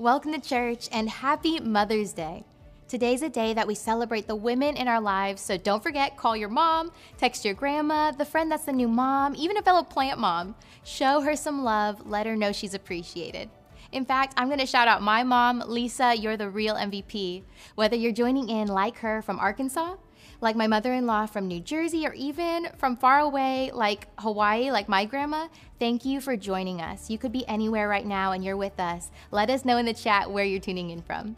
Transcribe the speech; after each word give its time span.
Welcome 0.00 0.32
to 0.32 0.40
church 0.40 0.88
and 0.92 1.10
happy 1.10 1.58
Mother's 1.58 2.12
Day. 2.12 2.44
Today's 2.86 3.22
a 3.22 3.28
day 3.28 3.52
that 3.54 3.66
we 3.66 3.74
celebrate 3.74 4.28
the 4.28 4.36
women 4.36 4.76
in 4.76 4.86
our 4.86 5.00
lives, 5.00 5.42
so 5.42 5.56
don't 5.56 5.82
forget 5.82 6.16
call 6.16 6.36
your 6.36 6.48
mom, 6.48 6.92
text 7.16 7.44
your 7.44 7.54
grandma, 7.54 8.12
the 8.12 8.24
friend 8.24 8.48
that's 8.48 8.66
the 8.66 8.72
new 8.72 8.86
mom, 8.86 9.34
even 9.34 9.56
a 9.56 9.62
fellow 9.62 9.82
plant 9.82 10.20
mom. 10.20 10.54
Show 10.84 11.22
her 11.22 11.34
some 11.34 11.64
love, 11.64 12.06
let 12.06 12.26
her 12.26 12.36
know 12.36 12.52
she's 12.52 12.74
appreciated. 12.74 13.50
In 13.90 14.04
fact, 14.04 14.34
I'm 14.36 14.46
going 14.46 14.60
to 14.60 14.66
shout 14.66 14.86
out 14.86 15.02
my 15.02 15.24
mom, 15.24 15.64
Lisa, 15.66 16.16
you're 16.16 16.36
the 16.36 16.48
real 16.48 16.76
MVP. 16.76 17.42
Whether 17.74 17.96
you're 17.96 18.12
joining 18.12 18.48
in 18.50 18.68
like 18.68 18.98
her 18.98 19.20
from 19.20 19.40
Arkansas, 19.40 19.96
like 20.40 20.54
my 20.54 20.66
mother 20.66 20.92
in 20.92 21.06
law 21.06 21.26
from 21.26 21.48
New 21.48 21.60
Jersey, 21.60 22.06
or 22.06 22.12
even 22.14 22.68
from 22.76 22.96
far 22.96 23.18
away 23.18 23.70
like 23.74 24.06
Hawaii, 24.18 24.70
like 24.70 24.88
my 24.88 25.04
grandma, 25.04 25.48
thank 25.78 26.04
you 26.04 26.20
for 26.20 26.36
joining 26.36 26.80
us. 26.80 27.10
You 27.10 27.18
could 27.18 27.32
be 27.32 27.46
anywhere 27.48 27.88
right 27.88 28.06
now 28.06 28.32
and 28.32 28.44
you're 28.44 28.56
with 28.56 28.78
us. 28.78 29.10
Let 29.30 29.50
us 29.50 29.64
know 29.64 29.78
in 29.78 29.86
the 29.86 29.94
chat 29.94 30.30
where 30.30 30.44
you're 30.44 30.60
tuning 30.60 30.90
in 30.90 31.02
from. 31.02 31.36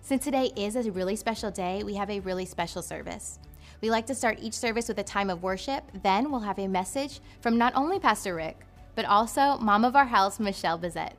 Since 0.00 0.24
today 0.24 0.50
is 0.56 0.76
a 0.76 0.90
really 0.90 1.16
special 1.16 1.50
day, 1.50 1.82
we 1.82 1.94
have 1.94 2.10
a 2.10 2.20
really 2.20 2.46
special 2.46 2.82
service. 2.82 3.38
We 3.80 3.90
like 3.90 4.06
to 4.06 4.14
start 4.14 4.38
each 4.40 4.54
service 4.54 4.88
with 4.88 4.98
a 4.98 5.04
time 5.04 5.28
of 5.28 5.42
worship, 5.42 5.84
then 6.02 6.30
we'll 6.30 6.40
have 6.40 6.58
a 6.58 6.68
message 6.68 7.20
from 7.40 7.58
not 7.58 7.74
only 7.74 7.98
Pastor 7.98 8.34
Rick, 8.34 8.60
but 8.94 9.04
also 9.04 9.58
mom 9.58 9.84
of 9.84 9.96
our 9.96 10.06
house, 10.06 10.40
Michelle 10.40 10.78
Bezet. 10.78 11.12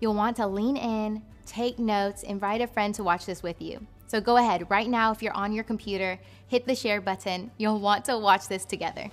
You'll 0.00 0.14
want 0.14 0.36
to 0.36 0.46
lean 0.46 0.76
in, 0.76 1.22
take 1.46 1.78
notes, 1.78 2.22
invite 2.22 2.60
a 2.60 2.66
friend 2.66 2.94
to 2.96 3.04
watch 3.04 3.26
this 3.26 3.42
with 3.42 3.60
you. 3.62 3.86
So 4.06 4.20
go 4.20 4.36
ahead 4.36 4.70
right 4.70 4.88
now 4.88 5.12
if 5.12 5.22
you're 5.22 5.32
on 5.32 5.52
your 5.52 5.64
computer, 5.64 6.18
hit 6.48 6.66
the 6.66 6.74
share 6.74 7.00
button. 7.00 7.50
You'll 7.58 7.80
want 7.80 8.04
to 8.06 8.18
watch 8.18 8.48
this 8.48 8.64
together. 8.64 9.10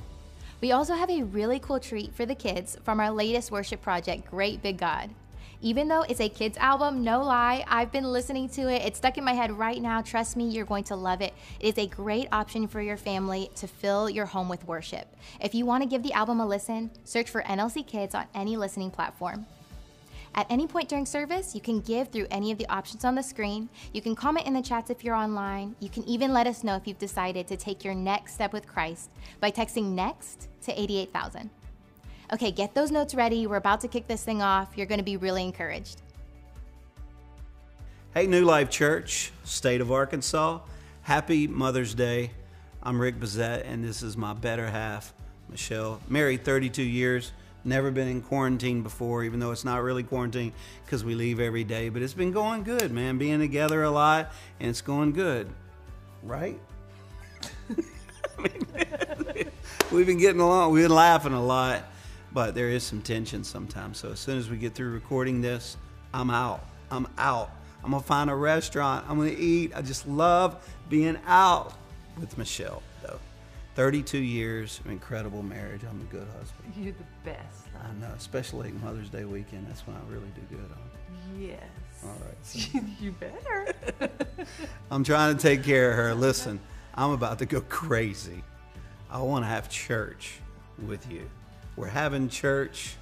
We 0.61 0.71
also 0.71 0.93
have 0.93 1.09
a 1.09 1.23
really 1.23 1.59
cool 1.59 1.79
treat 1.79 2.13
for 2.13 2.25
the 2.25 2.35
kids 2.35 2.77
from 2.83 2.99
our 2.99 3.09
latest 3.09 3.51
worship 3.51 3.81
project, 3.81 4.29
Great 4.29 4.61
Big 4.61 4.77
God. 4.77 5.09
Even 5.63 5.87
though 5.87 6.01
it's 6.01 6.19
a 6.19 6.27
kids 6.27 6.57
album, 6.57 7.03
no 7.03 7.23
lie, 7.23 7.63
I've 7.67 7.91
been 7.91 8.03
listening 8.03 8.49
to 8.49 8.61
it. 8.63 8.81
It's 8.83 8.97
stuck 8.97 9.19
in 9.19 9.23
my 9.23 9.33
head 9.33 9.51
right 9.51 9.79
now. 9.79 10.01
Trust 10.01 10.35
me, 10.35 10.49
you're 10.49 10.65
going 10.65 10.83
to 10.85 10.95
love 10.95 11.21
it. 11.21 11.33
It 11.59 11.77
is 11.77 11.83
a 11.83 11.87
great 11.87 12.27
option 12.31 12.67
for 12.67 12.81
your 12.81 12.97
family 12.97 13.51
to 13.57 13.67
fill 13.67 14.09
your 14.09 14.25
home 14.25 14.49
with 14.49 14.65
worship. 14.67 15.07
If 15.39 15.53
you 15.53 15.67
want 15.67 15.83
to 15.83 15.89
give 15.89 16.01
the 16.01 16.13
album 16.13 16.39
a 16.39 16.47
listen, 16.47 16.89
search 17.03 17.29
for 17.29 17.43
NLC 17.43 17.85
Kids 17.85 18.15
on 18.15 18.25
any 18.33 18.57
listening 18.57 18.89
platform. 18.89 19.45
At 20.33 20.47
any 20.49 20.65
point 20.65 20.87
during 20.87 21.05
service, 21.05 21.53
you 21.53 21.59
can 21.59 21.81
give 21.81 22.07
through 22.07 22.27
any 22.31 22.51
of 22.51 22.57
the 22.57 22.67
options 22.69 23.03
on 23.03 23.15
the 23.15 23.21
screen. 23.21 23.67
You 23.93 24.01
can 24.01 24.15
comment 24.15 24.47
in 24.47 24.53
the 24.53 24.61
chats 24.61 24.89
if 24.89 25.03
you're 25.03 25.15
online. 25.15 25.75
You 25.81 25.89
can 25.89 26.05
even 26.05 26.31
let 26.31 26.47
us 26.47 26.63
know 26.63 26.75
if 26.77 26.87
you've 26.87 26.97
decided 26.97 27.47
to 27.47 27.57
take 27.57 27.83
your 27.83 27.93
next 27.93 28.35
step 28.35 28.53
with 28.53 28.65
Christ 28.65 29.09
by 29.41 29.51
texting 29.51 29.91
NEXT 29.91 30.47
to 30.63 30.81
88000. 30.81 31.49
Okay, 32.31 32.49
get 32.49 32.73
those 32.73 32.91
notes 32.91 33.13
ready. 33.13 33.45
We're 33.45 33.57
about 33.57 33.81
to 33.81 33.89
kick 33.89 34.07
this 34.07 34.23
thing 34.23 34.41
off. 34.41 34.69
You're 34.77 34.85
going 34.85 34.99
to 34.99 35.03
be 35.03 35.17
really 35.17 35.43
encouraged. 35.43 36.01
Hey, 38.13 38.25
New 38.25 38.45
Life 38.45 38.69
Church, 38.69 39.33
State 39.43 39.81
of 39.81 39.91
Arkansas. 39.91 40.59
Happy 41.01 41.45
Mother's 41.45 41.93
Day. 41.93 42.31
I'm 42.81 43.01
Rick 43.01 43.19
Bezet, 43.19 43.63
and 43.65 43.83
this 43.83 44.01
is 44.01 44.15
my 44.15 44.33
better 44.33 44.67
half, 44.69 45.13
Michelle. 45.49 45.99
Married 46.07 46.45
32 46.45 46.83
years 46.83 47.33
Never 47.63 47.91
been 47.91 48.07
in 48.07 48.21
quarantine 48.21 48.81
before, 48.81 49.23
even 49.23 49.39
though 49.39 49.51
it's 49.51 49.63
not 49.63 49.83
really 49.83 50.01
quarantine 50.01 50.51
because 50.83 51.03
we 51.03 51.13
leave 51.13 51.39
every 51.39 51.63
day. 51.63 51.89
But 51.89 52.01
it's 52.01 52.13
been 52.13 52.31
going 52.31 52.63
good, 52.63 52.91
man. 52.91 53.19
Being 53.19 53.39
together 53.39 53.83
a 53.83 53.91
lot, 53.91 54.31
and 54.59 54.69
it's 54.69 54.81
going 54.81 55.13
good, 55.13 55.47
right? 56.23 56.59
Mean, 58.39 58.65
we've 59.91 60.07
been 60.07 60.17
getting 60.17 60.41
along. 60.41 60.71
We've 60.71 60.85
been 60.85 60.95
laughing 60.95 61.33
a 61.33 61.43
lot, 61.43 61.83
but 62.31 62.55
there 62.55 62.69
is 62.69 62.83
some 62.83 63.01
tension 63.01 63.43
sometimes. 63.43 63.99
So 63.99 64.11
as 64.11 64.19
soon 64.19 64.39
as 64.39 64.49
we 64.49 64.57
get 64.57 64.73
through 64.73 64.91
recording 64.91 65.41
this, 65.41 65.77
I'm 66.13 66.31
out. 66.31 66.65
I'm 66.89 67.07
out. 67.19 67.51
I'm 67.83 67.91
gonna 67.91 68.03
find 68.03 68.29
a 68.29 68.35
restaurant. 68.35 69.05
I'm 69.07 69.17
gonna 69.17 69.35
eat. 69.37 69.73
I 69.75 69.83
just 69.83 70.07
love 70.07 70.67
being 70.89 71.17
out 71.27 71.73
with 72.19 72.37
Michelle. 72.39 72.81
32 73.75 74.17
years 74.17 74.79
of 74.83 74.91
incredible 74.91 75.43
marriage. 75.43 75.81
I'm 75.89 76.01
a 76.01 76.11
good 76.11 76.27
husband. 76.37 76.73
You're 76.75 76.93
the 76.93 77.29
best. 77.29 77.67
I 77.81 77.91
know, 77.99 78.13
especially 78.17 78.71
Mother's 78.83 79.09
Day 79.09 79.23
weekend. 79.23 79.67
That's 79.67 79.87
when 79.87 79.95
I 79.95 80.11
really 80.11 80.27
do 80.35 80.55
good 80.55 80.71
on. 80.71 81.39
Yes. 81.39 81.59
All 82.03 82.09
right. 82.09 82.45
So. 82.45 82.79
you 82.99 83.11
better. 83.13 83.73
I'm 84.91 85.03
trying 85.03 85.35
to 85.35 85.41
take 85.41 85.63
care 85.63 85.91
of 85.91 85.97
her. 85.97 86.13
Listen, 86.13 86.59
I'm 86.95 87.11
about 87.11 87.39
to 87.39 87.45
go 87.45 87.61
crazy. 87.61 88.43
I 89.09 89.21
want 89.21 89.43
to 89.45 89.47
have 89.47 89.69
church 89.69 90.39
with 90.85 91.09
you. 91.09 91.29
We're 91.77 91.87
having 91.87 92.27
church, 92.27 92.95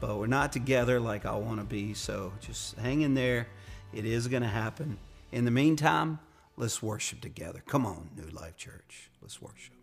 but 0.00 0.18
we're 0.18 0.26
not 0.26 0.52
together 0.52 0.98
like 0.98 1.26
I 1.26 1.36
want 1.36 1.60
to 1.60 1.64
be. 1.64 1.92
So 1.92 2.32
just 2.40 2.76
hang 2.78 3.02
in 3.02 3.14
there. 3.14 3.46
It 3.92 4.06
is 4.06 4.28
going 4.28 4.42
to 4.42 4.48
happen. 4.48 4.98
In 5.32 5.44
the 5.44 5.50
meantime, 5.50 6.18
let's 6.56 6.82
worship 6.82 7.20
together. 7.20 7.62
Come 7.66 7.84
on, 7.84 8.08
New 8.16 8.30
Life 8.30 8.56
Church. 8.56 9.10
Let's 9.20 9.40
worship. 9.42 9.79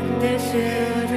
and 0.05 0.21
their 0.21 0.39
children. 0.39 1.08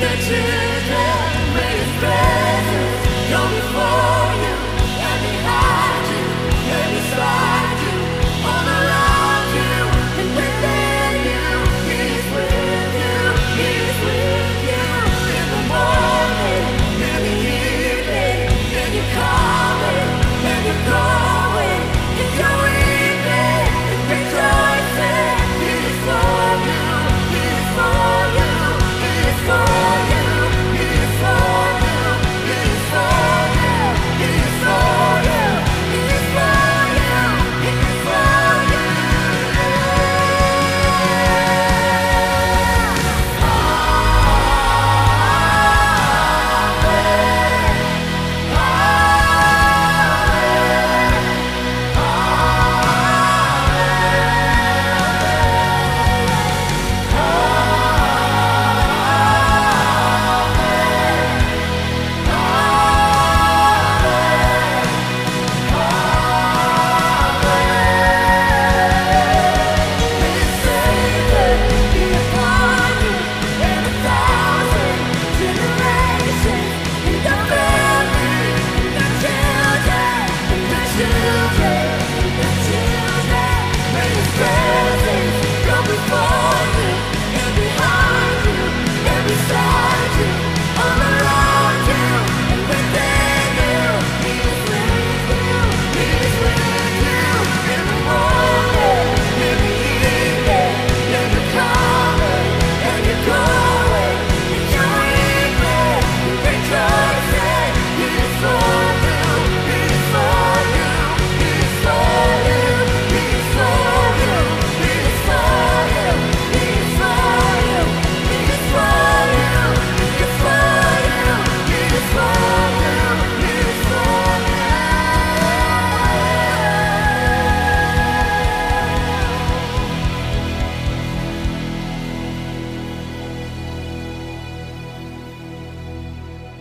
Their 0.00 0.16
children. 0.16 1.54
May 1.54 1.76
His 1.78 1.92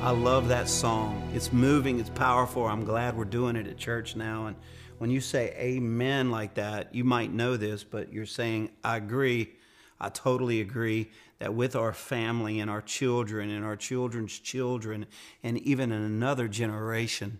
I 0.06 0.12
love 0.12 0.50
that 0.50 0.70
song. 0.70 1.32
It's 1.34 1.52
moving, 1.52 2.00
it's 2.00 2.12
powerful. 2.12 2.68
I'm 2.68 2.86
glad 2.86 3.18
we're 3.18 3.26
doing 3.26 3.56
it 3.56 3.66
at 3.66 3.76
church 3.76 4.16
now. 4.16 4.46
And 4.46 4.56
when 5.00 5.10
you 5.10 5.20
say 5.20 5.52
amen 5.58 6.30
like 6.30 6.54
that, 6.54 6.94
you 6.94 7.04
might 7.04 7.34
know 7.34 7.58
this, 7.58 7.84
but 7.84 8.14
you're 8.14 8.28
saying, 8.28 8.70
I 8.84 8.98
agree. 8.98 9.56
I 10.00 10.10
totally 10.10 10.62
agree 10.62 11.10
that 11.40 11.56
with 11.56 11.76
our 11.76 11.92
family 11.92 12.60
and 12.60 12.70
our 12.70 12.84
children 12.84 13.50
and 13.50 13.66
our 13.66 13.76
children's 13.76 14.38
children, 14.38 15.08
and 15.42 15.58
even 15.58 15.92
in 15.92 16.04
another 16.04 16.48
generation, 16.48 17.40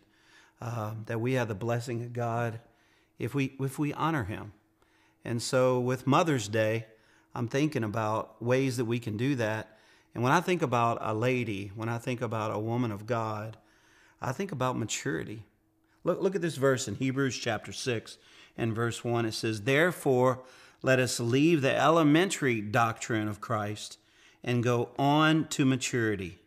uh, 0.60 0.96
that 1.06 1.22
we 1.22 1.34
have 1.34 1.48
the 1.48 1.54
blessing 1.54 2.02
of 2.02 2.14
God 2.14 2.60
if 3.20 3.36
we 3.36 3.56
if 3.60 3.78
we 3.78 3.94
honor 3.94 4.24
Him. 4.24 4.54
And 5.24 5.40
so, 5.40 5.80
with 5.80 6.08
Mother's 6.08 6.48
Day, 6.48 6.88
I'm 7.36 7.48
thinking 7.48 7.84
about 7.84 8.42
ways 8.42 8.78
that 8.78 8.86
we 8.86 8.98
can 8.98 9.18
do 9.18 9.36
that. 9.36 9.75
And 10.16 10.24
when 10.24 10.32
I 10.32 10.40
think 10.40 10.62
about 10.62 10.98
a 11.02 11.14
lady, 11.14 11.72
when 11.76 11.90
I 11.90 11.98
think 11.98 12.22
about 12.22 12.56
a 12.56 12.60
woman 12.60 12.92
of 12.92 13.06
God, 13.06 13.58
I 14.22 14.32
think 14.32 14.54
about 14.54 14.78
maturity. 14.78 15.44
Look, 16.06 16.22
look 16.22 16.36
at 16.36 16.42
this 16.42 16.56
verse 16.56 16.88
in 16.88 16.96
Hebrews 16.96 17.38
chapter 17.38 17.74
6 17.74 18.18
and 18.58 18.74
verse 18.74 19.04
1. 19.04 19.26
It 19.26 19.34
says, 19.34 19.64
Therefore, 19.64 20.40
let 20.82 21.00
us 21.00 21.20
leave 21.20 21.62
the 21.62 21.76
elementary 21.76 22.62
doctrine 22.62 23.28
of 23.28 23.42
Christ 23.42 23.98
and 24.42 24.64
go 24.64 24.90
on 24.98 25.48
to 25.50 25.66
maturity. 25.66 26.40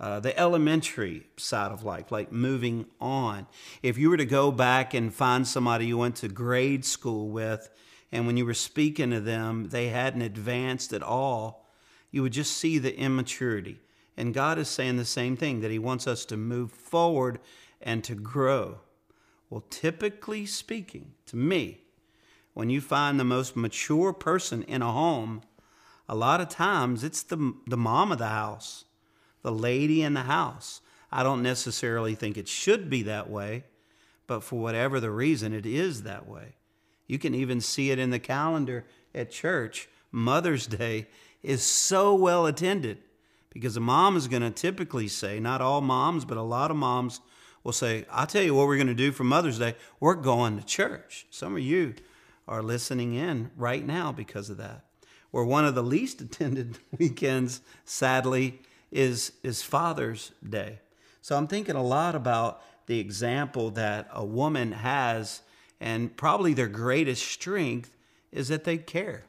Uh, 0.00 0.20
the 0.20 0.36
elementary 0.38 1.26
side 1.36 1.72
of 1.72 1.84
life, 1.84 2.10
like 2.10 2.32
moving 2.32 2.86
on. 3.00 3.46
If 3.82 3.98
you 3.98 4.10
were 4.10 4.16
to 4.16 4.24
go 4.24 4.50
back 4.50 4.94
and 4.94 5.12
find 5.12 5.46
somebody 5.46 5.86
you 5.86 5.98
went 5.98 6.16
to 6.16 6.28
grade 6.28 6.84
school 6.84 7.28
with, 7.28 7.68
and 8.10 8.26
when 8.26 8.36
you 8.36 8.46
were 8.46 8.54
speaking 8.54 9.10
to 9.10 9.20
them, 9.20 9.68
they 9.68 9.88
hadn't 9.88 10.22
advanced 10.22 10.92
at 10.92 11.02
all, 11.02 11.63
you 12.14 12.22
would 12.22 12.32
just 12.32 12.56
see 12.56 12.78
the 12.78 12.96
immaturity. 12.96 13.80
And 14.16 14.32
God 14.32 14.56
is 14.56 14.68
saying 14.68 14.98
the 14.98 15.04
same 15.04 15.36
thing 15.36 15.62
that 15.62 15.72
He 15.72 15.80
wants 15.80 16.06
us 16.06 16.24
to 16.26 16.36
move 16.36 16.70
forward 16.70 17.40
and 17.82 18.04
to 18.04 18.14
grow. 18.14 18.78
Well, 19.50 19.64
typically 19.68 20.46
speaking, 20.46 21.14
to 21.26 21.36
me, 21.36 21.80
when 22.52 22.70
you 22.70 22.80
find 22.80 23.18
the 23.18 23.24
most 23.24 23.56
mature 23.56 24.12
person 24.12 24.62
in 24.62 24.80
a 24.80 24.92
home, 24.92 25.42
a 26.08 26.14
lot 26.14 26.40
of 26.40 26.48
times 26.48 27.02
it's 27.02 27.24
the, 27.24 27.52
the 27.66 27.76
mom 27.76 28.12
of 28.12 28.18
the 28.18 28.28
house, 28.28 28.84
the 29.42 29.50
lady 29.50 30.00
in 30.00 30.14
the 30.14 30.22
house. 30.22 30.82
I 31.10 31.24
don't 31.24 31.42
necessarily 31.42 32.14
think 32.14 32.36
it 32.36 32.46
should 32.46 32.88
be 32.88 33.02
that 33.02 33.28
way, 33.28 33.64
but 34.28 34.44
for 34.44 34.60
whatever 34.60 35.00
the 35.00 35.10
reason, 35.10 35.52
it 35.52 35.66
is 35.66 36.04
that 36.04 36.28
way. 36.28 36.54
You 37.08 37.18
can 37.18 37.34
even 37.34 37.60
see 37.60 37.90
it 37.90 37.98
in 37.98 38.10
the 38.10 38.20
calendar 38.20 38.84
at 39.12 39.32
church. 39.32 39.88
Mother's 40.12 40.68
Day 40.68 41.08
is 41.44 41.62
so 41.62 42.14
well 42.14 42.46
attended 42.46 42.98
because 43.50 43.76
a 43.76 43.80
mom 43.80 44.16
is 44.16 44.26
going 44.26 44.42
to 44.42 44.50
typically 44.50 45.06
say, 45.06 45.38
not 45.38 45.60
all 45.60 45.80
moms, 45.80 46.24
but 46.24 46.36
a 46.36 46.42
lot 46.42 46.70
of 46.70 46.76
moms 46.76 47.20
will 47.62 47.72
say, 47.72 48.04
I'll 48.10 48.26
tell 48.26 48.42
you 48.42 48.54
what 48.54 48.66
we're 48.66 48.76
going 48.76 48.88
to 48.88 48.94
do 48.94 49.12
for 49.12 49.24
Mother's 49.24 49.58
Day. 49.58 49.76
We're 50.00 50.14
going 50.14 50.58
to 50.58 50.64
church. 50.64 51.26
Some 51.30 51.54
of 51.54 51.60
you 51.60 51.94
are 52.48 52.62
listening 52.62 53.14
in 53.14 53.50
right 53.56 53.86
now 53.86 54.10
because 54.10 54.50
of 54.50 54.56
that. 54.56 54.84
Where 55.30 55.44
one 55.44 55.64
of 55.64 55.74
the 55.74 55.82
least 55.82 56.20
attended 56.20 56.78
weekends, 56.98 57.60
sadly, 57.84 58.60
is, 58.90 59.32
is 59.42 59.62
Father's 59.62 60.32
Day. 60.46 60.80
So 61.20 61.36
I'm 61.36 61.46
thinking 61.46 61.76
a 61.76 61.82
lot 61.82 62.14
about 62.14 62.62
the 62.86 63.00
example 63.00 63.70
that 63.70 64.08
a 64.12 64.24
woman 64.24 64.72
has, 64.72 65.40
and 65.80 66.14
probably 66.16 66.54
their 66.54 66.68
greatest 66.68 67.26
strength 67.26 67.96
is 68.30 68.48
that 68.48 68.64
they 68.64 68.76
care. 68.76 69.24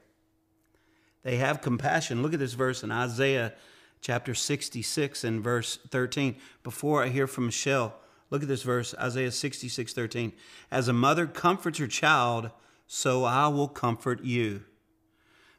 They 1.26 1.38
have 1.38 1.64
compassion. 1.64 2.22
Look 2.22 2.34
at 2.34 2.40
this 2.40 2.54
verse 2.54 2.84
in 2.84 2.92
Isaiah 2.92 3.54
chapter 4.00 4.36
66 4.36 5.24
and 5.24 5.44
verse 5.44 5.80
13. 5.90 6.36
Before 6.62 7.04
I 7.04 7.10
hear 7.10 7.26
from 7.26 7.48
Michelle, 7.48 7.96
look 8.30 8.44
at 8.44 8.48
this 8.48 8.62
verse, 8.62 8.94
Isaiah 9.00 9.32
66, 9.32 9.92
13. 9.92 10.34
As 10.70 10.88
a 10.88 10.94
mother 10.94 11.26
comforts 11.26 11.80
her 11.80 11.88
child, 11.88 12.52
so 12.86 13.24
I 13.24 13.48
will 13.48 13.68
comfort 13.68 14.24
you. 14.24 14.66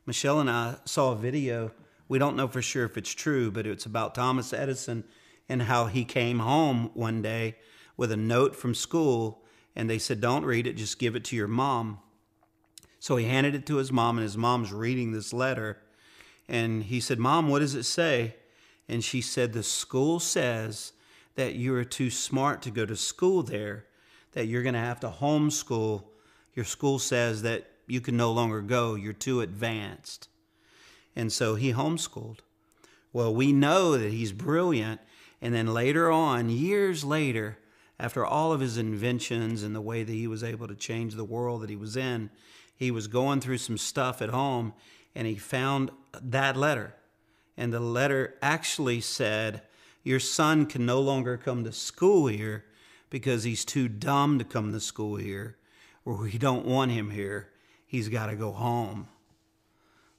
Michelle 0.07 0.39
and 0.39 0.49
I 0.49 0.77
saw 0.85 1.11
a 1.11 1.17
video. 1.17 1.73
We 2.07 2.21
don't 2.21 2.37
know 2.37 2.47
for 2.47 2.63
sure 2.63 2.85
if 2.85 2.97
it's 2.97 3.13
true, 3.13 3.51
but 3.51 3.67
it's 3.67 3.87
about 3.87 4.15
Thomas 4.15 4.53
Edison 4.53 5.03
and 5.49 5.63
how 5.63 5.87
he 5.87 6.05
came 6.05 6.39
home 6.39 6.93
one 6.95 7.23
day 7.23 7.57
with 7.97 8.13
a 8.13 8.17
note 8.17 8.55
from 8.55 8.73
school 8.73 9.43
and 9.75 9.91
they 9.91 9.99
said, 9.99 10.21
Don't 10.21 10.45
read 10.45 10.69
it, 10.69 10.77
just 10.77 11.01
give 11.01 11.17
it 11.17 11.25
to 11.25 11.37
your 11.37 11.49
mom. 11.49 11.99
So 13.07 13.15
he 13.15 13.27
handed 13.27 13.55
it 13.55 13.67
to 13.67 13.77
his 13.77 13.93
mom, 13.93 14.19
and 14.19 14.25
his 14.25 14.37
mom's 14.37 14.73
reading 14.73 15.13
this 15.13 15.33
letter. 15.33 15.79
And 16.49 16.83
he 16.83 16.99
said, 16.99 17.21
Mom, 17.21 17.49
what 17.49 17.61
does 17.61 17.77
it 17.77 17.85
say? 17.85 18.35
And 18.89 19.05
she 19.05 19.21
said, 19.21 19.53
The 19.53 19.63
school 19.63 20.19
says 20.19 20.93
that 21.37 21.55
you 21.55 21.73
are 21.77 21.85
too 21.85 22.11
smart 22.11 22.63
to 22.63 22.73
go 22.73 22.85
to 22.85 22.97
school 22.97 23.45
there, 23.45 23.85
that 24.33 24.47
you're 24.47 24.65
going 24.65 24.75
to 24.75 24.81
have 24.81 24.99
to 24.99 25.09
homeschool. 25.09 26.03
Your 26.55 26.65
school 26.65 26.99
says 26.99 27.43
that 27.43 27.71
you 27.87 28.01
can 28.01 28.17
no 28.17 28.33
longer 28.33 28.61
go, 28.61 28.97
you're 28.97 29.13
too 29.13 29.41
advanced. 29.41 30.29
And 31.15 31.33
so 31.33 31.55
he 31.55 31.75
homeschooled. 31.75 32.41
Well, 33.13 33.33
we 33.33 33.53
know 33.53 33.97
that 33.97 34.11
he's 34.11 34.33
brilliant. 34.33 35.01
And 35.41 35.55
then 35.55 35.73
later 35.73 36.11
on, 36.11 36.51
years 36.51 37.05
later, 37.05 37.59
after 38.01 38.27
all 38.27 38.53
of 38.53 38.59
his 38.59 38.77
inventions 38.77 39.63
and 39.63 39.77
the 39.77 39.81
way 39.81 40.03
that 40.03 40.13
he 40.13 40.27
was 40.27 40.43
able 40.43 40.67
to 40.67 40.75
change 40.75 41.15
the 41.15 41.25
world 41.25 41.63
that 41.63 41.71
he 41.71 41.77
was 41.77 41.97
in, 41.97 42.31
he 42.77 42.91
was 42.91 43.09
going 43.09 43.41
through 43.41 43.59
some 43.59 43.79
stuff 43.79 44.21
at 44.23 44.29
home 44.29 44.75
and 45.15 45.27
he 45.27 45.37
found 45.37 45.91
that 46.23 46.57
letter. 46.57 46.95
And 47.57 47.73
the 47.73 47.81
letter 47.81 48.35
actually 48.43 49.01
said, 49.01 49.63
Your 50.05 50.21
son 50.21 50.67
can 50.67 50.85
no 50.85 51.01
longer 51.01 51.39
come 51.39 51.65
to 51.65 51.73
school 51.73 52.27
here 52.27 52.67
because 53.09 53.45
he's 53.45 53.65
too 53.65 53.89
dumb 53.89 54.39
to 54.39 54.45
come 54.45 54.73
to 54.73 54.81
school 54.81 55.17
here, 55.17 55.57
or 56.05 56.17
we 56.17 56.37
don't 56.37 56.67
want 56.67 56.91
him 56.91 57.11
here. 57.11 57.49
He's 57.87 58.11
got 58.11 58.27
to 58.27 58.37
go 58.37 58.53
home. 58.53 59.09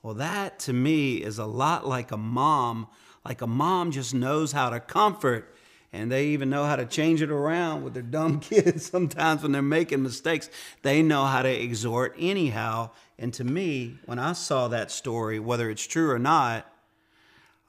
Well, 0.02 0.16
that 0.16 0.58
to 0.60 0.74
me 0.74 1.18
is 1.18 1.38
a 1.38 1.46
lot 1.46 1.88
like 1.88 2.12
a 2.12 2.18
mom. 2.18 2.88
Like 3.24 3.42
a 3.42 3.48
mom 3.48 3.92
just 3.92 4.16
knows 4.16 4.52
how 4.52 4.70
to 4.72 4.80
comfort, 4.80 5.56
and 5.94 6.12
they 6.12 6.28
even 6.28 6.50
know 6.50 6.66
how 6.66 6.76
to 6.76 6.86
change 6.86 7.22
it 7.22 7.32
around 7.32 7.84
with 7.84 7.94
their 7.94 8.04
dumb 8.04 8.40
kids. 8.42 8.86
Sometimes 8.86 9.44
when 9.44 9.52
they're 9.52 9.62
making 9.62 10.04
mistakes, 10.04 10.50
they 10.82 11.02
know 11.02 11.26
how 11.26 11.42
to 11.42 11.50
exhort 11.50 12.16
anyhow. 12.20 12.92
And 13.18 13.34
to 13.36 13.44
me, 13.44 13.98
when 14.06 14.20
I 14.20 14.34
saw 14.34 14.68
that 14.68 14.92
story, 14.92 15.40
whether 15.40 15.70
it's 15.70 15.88
true 15.88 16.12
or 16.12 16.20
not, 16.20 16.72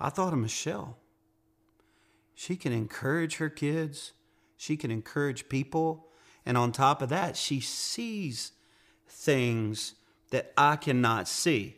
I 0.01 0.11
thought 0.11 0.33
of 0.33 0.39
Michelle. 0.39 0.99
She 2.35 2.57
can 2.57 2.73
encourage 2.73 3.37
her 3.37 3.49
kids, 3.49 4.13
she 4.57 4.77
can 4.77 4.91
encourage 4.91 5.49
people. 5.49 6.07
And 6.47 6.57
on 6.57 6.73
top 6.73 7.03
of 7.03 7.11
that, 7.11 7.37
she 7.37 7.61
sees 7.61 8.53
things 9.07 9.95
that 10.31 10.53
I 10.57 10.77
cannot 10.77 11.29
see. 11.29 11.77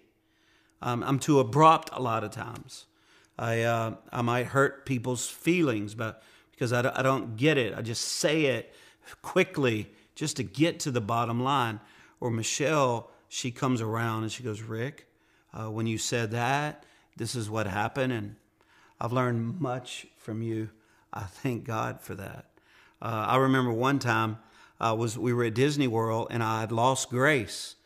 Um, 0.82 1.02
I'm 1.02 1.18
too 1.18 1.40
abrupt 1.40 1.90
a 1.92 2.00
lot 2.00 2.25
of 2.25 2.30
times. 2.30 2.87
I, 3.40 3.62
uh, 3.62 3.94
I 4.12 4.20
might 4.20 4.47
hurt 4.47 4.85
people's 4.85 5.26
feelings 5.26 5.94
but 5.94 6.23
because 6.50 6.75
I, 6.75 6.80
I 6.94 7.02
don't 7.02 7.37
get 7.37 7.56
it. 7.56 7.75
I 7.75 7.80
just 7.80 8.02
say 8.02 8.44
it 8.44 8.75
quickly 9.23 9.90
just 10.14 10.37
to 10.37 10.42
get 10.42 10.80
to 10.80 10.90
the 10.90 11.00
bottom 11.00 11.42
line. 11.42 11.80
Or 12.20 12.30
Michelle, 12.30 13.11
she 13.28 13.50
comes 13.50 13.80
around 13.80 14.25
and 14.25 14.30
she 14.30 14.42
goes, 14.42 14.61
Rick, 14.61 15.06
uh, 15.54 15.70
when 15.70 15.87
you 15.87 15.97
said 15.97 16.32
that, 16.32 16.85
this 17.16 17.35
is 17.35 17.49
what 17.49 17.66
happened. 17.66 18.12
And 18.12 18.37
I've 19.00 19.12
learned 19.12 19.59
much 19.59 20.06
from 20.18 20.42
you. 20.42 20.68
I 21.11 21.23
thank 21.23 21.64
God 21.64 22.02
for 22.02 22.14
that. 22.16 22.44
Uh, 23.00 23.25
I 23.28 23.37
remember 23.38 23.73
one 23.73 23.99
time 23.99 24.38
uh, 24.78 24.94
was 24.99 25.18
we 25.18 25.32
were 25.32 25.44
at 25.44 25.54
Disney 25.54 25.88
World 25.88 26.28
and 26.30 26.42
I 26.42 26.61
had 26.61 26.73
lost 26.73 27.09
Grace. 27.09 27.76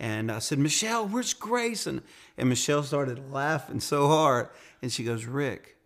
And 0.00 0.32
I 0.32 0.38
said, 0.38 0.58
Michelle, 0.58 1.06
where's 1.06 1.34
Grace? 1.34 1.86
And, 1.86 2.00
and 2.38 2.48
Michelle 2.48 2.82
started 2.82 3.30
laughing 3.30 3.80
so 3.80 4.08
hard. 4.08 4.48
And 4.80 4.90
she 4.90 5.04
goes, 5.04 5.26
Rick, 5.26 5.76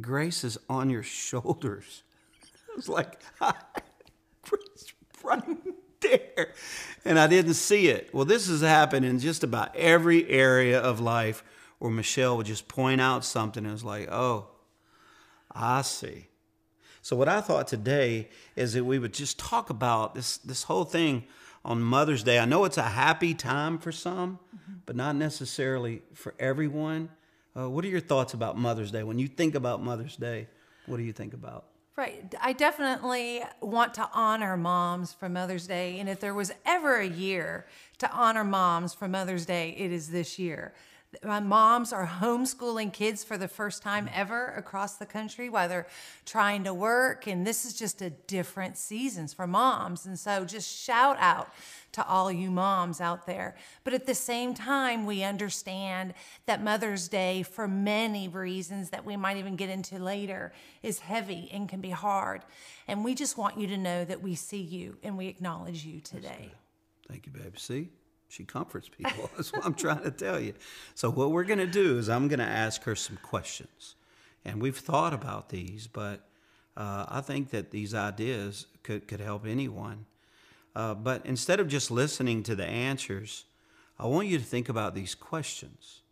Grace 0.00 0.42
is 0.42 0.58
on 0.68 0.90
your 0.90 1.04
shoulders. 1.04 2.02
I 2.72 2.74
was 2.74 2.88
like, 2.88 3.20
Grace 4.42 4.92
right 5.22 5.42
there. 6.00 6.48
And 7.04 7.20
I 7.20 7.28
didn't 7.28 7.54
see 7.54 7.86
it. 7.86 8.12
Well, 8.12 8.24
this 8.24 8.48
has 8.48 8.62
happened 8.62 9.06
in 9.06 9.20
just 9.20 9.44
about 9.44 9.74
every 9.76 10.28
area 10.28 10.80
of 10.80 10.98
life 10.98 11.44
where 11.78 11.90
Michelle 11.90 12.36
would 12.38 12.46
just 12.46 12.66
point 12.66 13.00
out 13.00 13.24
something 13.24 13.62
and 13.62 13.70
it 13.70 13.72
was 13.72 13.84
like, 13.84 14.10
oh, 14.10 14.48
I 15.52 15.82
see. 15.82 16.26
So 17.00 17.14
what 17.14 17.28
I 17.28 17.40
thought 17.40 17.68
today 17.68 18.28
is 18.56 18.72
that 18.72 18.84
we 18.84 18.98
would 18.98 19.14
just 19.14 19.38
talk 19.38 19.70
about 19.70 20.16
this 20.16 20.38
this 20.38 20.64
whole 20.64 20.84
thing 20.84 21.22
on 21.66 21.82
Mother's 21.82 22.22
Day. 22.22 22.38
I 22.38 22.44
know 22.44 22.64
it's 22.64 22.78
a 22.78 22.82
happy 22.82 23.34
time 23.34 23.78
for 23.78 23.90
some, 23.90 24.38
but 24.86 24.94
not 24.94 25.16
necessarily 25.16 26.00
for 26.14 26.32
everyone. 26.38 27.10
Uh, 27.58 27.68
what 27.68 27.84
are 27.84 27.88
your 27.88 28.00
thoughts 28.00 28.34
about 28.34 28.56
Mother's 28.56 28.92
Day? 28.92 29.02
When 29.02 29.18
you 29.18 29.26
think 29.26 29.56
about 29.56 29.82
Mother's 29.82 30.16
Day, 30.16 30.46
what 30.86 30.96
do 30.98 31.02
you 31.02 31.12
think 31.12 31.34
about? 31.34 31.64
Right. 31.96 32.32
I 32.40 32.52
definitely 32.52 33.42
want 33.60 33.94
to 33.94 34.08
honor 34.12 34.56
moms 34.56 35.12
for 35.12 35.28
Mother's 35.28 35.66
Day. 35.66 35.98
And 35.98 36.08
if 36.08 36.20
there 36.20 36.34
was 36.34 36.52
ever 36.64 36.96
a 37.00 37.08
year 37.08 37.66
to 37.98 38.10
honor 38.12 38.44
moms 38.44 38.94
for 38.94 39.08
Mother's 39.08 39.44
Day, 39.44 39.74
it 39.76 39.90
is 39.90 40.10
this 40.10 40.38
year. 40.38 40.72
My 41.22 41.40
moms 41.40 41.92
are 41.92 42.06
homeschooling 42.06 42.92
kids 42.92 43.24
for 43.24 43.38
the 43.38 43.48
first 43.48 43.82
time 43.82 44.08
ever 44.14 44.48
across 44.48 44.96
the 44.96 45.06
country 45.06 45.48
while 45.48 45.68
they're 45.68 45.86
trying 46.24 46.64
to 46.64 46.74
work. 46.74 47.26
And 47.26 47.46
this 47.46 47.64
is 47.64 47.74
just 47.74 48.02
a 48.02 48.10
different 48.10 48.76
seasons 48.76 49.32
for 49.32 49.46
moms. 49.46 50.06
And 50.06 50.18
so 50.18 50.44
just 50.44 50.68
shout 50.68 51.16
out 51.18 51.52
to 51.92 52.06
all 52.06 52.30
you 52.30 52.50
moms 52.50 53.00
out 53.00 53.26
there. 53.26 53.56
But 53.84 53.94
at 53.94 54.06
the 54.06 54.14
same 54.14 54.52
time, 54.52 55.06
we 55.06 55.22
understand 55.22 56.14
that 56.46 56.62
Mother's 56.62 57.08
Day, 57.08 57.42
for 57.42 57.66
many 57.66 58.28
reasons 58.28 58.90
that 58.90 59.04
we 59.04 59.16
might 59.16 59.38
even 59.38 59.56
get 59.56 59.70
into 59.70 59.98
later, 59.98 60.52
is 60.82 60.98
heavy 60.98 61.48
and 61.52 61.68
can 61.68 61.80
be 61.80 61.90
hard. 61.90 62.42
And 62.86 63.04
we 63.04 63.14
just 63.14 63.38
want 63.38 63.58
you 63.58 63.66
to 63.68 63.78
know 63.78 64.04
that 64.04 64.22
we 64.22 64.34
see 64.34 64.60
you 64.60 64.98
and 65.02 65.16
we 65.16 65.28
acknowledge 65.28 65.84
you 65.84 66.00
today. 66.00 66.52
Thank 67.08 67.26
you, 67.26 67.32
baby. 67.32 67.52
See, 67.56 67.88
she 68.28 68.44
comforts 68.44 68.88
people. 68.88 69.30
That's 69.36 69.52
what 69.52 69.64
I'm 69.64 69.74
trying 69.74 70.02
to 70.02 70.10
tell 70.10 70.40
you. 70.40 70.54
So, 70.94 71.10
what 71.10 71.30
we're 71.30 71.44
going 71.44 71.58
to 71.58 71.66
do 71.66 71.98
is 71.98 72.08
I'm 72.08 72.28
going 72.28 72.38
to 72.38 72.44
ask 72.44 72.82
her 72.84 72.94
some 72.94 73.18
questions. 73.22 73.94
And 74.44 74.62
we've 74.62 74.78
thought 74.78 75.12
about 75.12 75.48
these, 75.48 75.88
but 75.88 76.28
uh, 76.76 77.06
I 77.08 77.20
think 77.20 77.50
that 77.50 77.72
these 77.72 77.94
ideas 77.94 78.66
could, 78.82 79.08
could 79.08 79.20
help 79.20 79.44
anyone. 79.44 80.06
Uh, 80.74 80.94
but 80.94 81.24
instead 81.24 81.58
of 81.58 81.68
just 81.68 81.90
listening 81.90 82.42
to 82.44 82.54
the 82.54 82.66
answers, 82.66 83.44
I 83.98 84.06
want 84.06 84.28
you 84.28 84.38
to 84.38 84.44
think 84.44 84.68
about 84.68 84.94
these 84.94 85.14
questions 85.14 86.02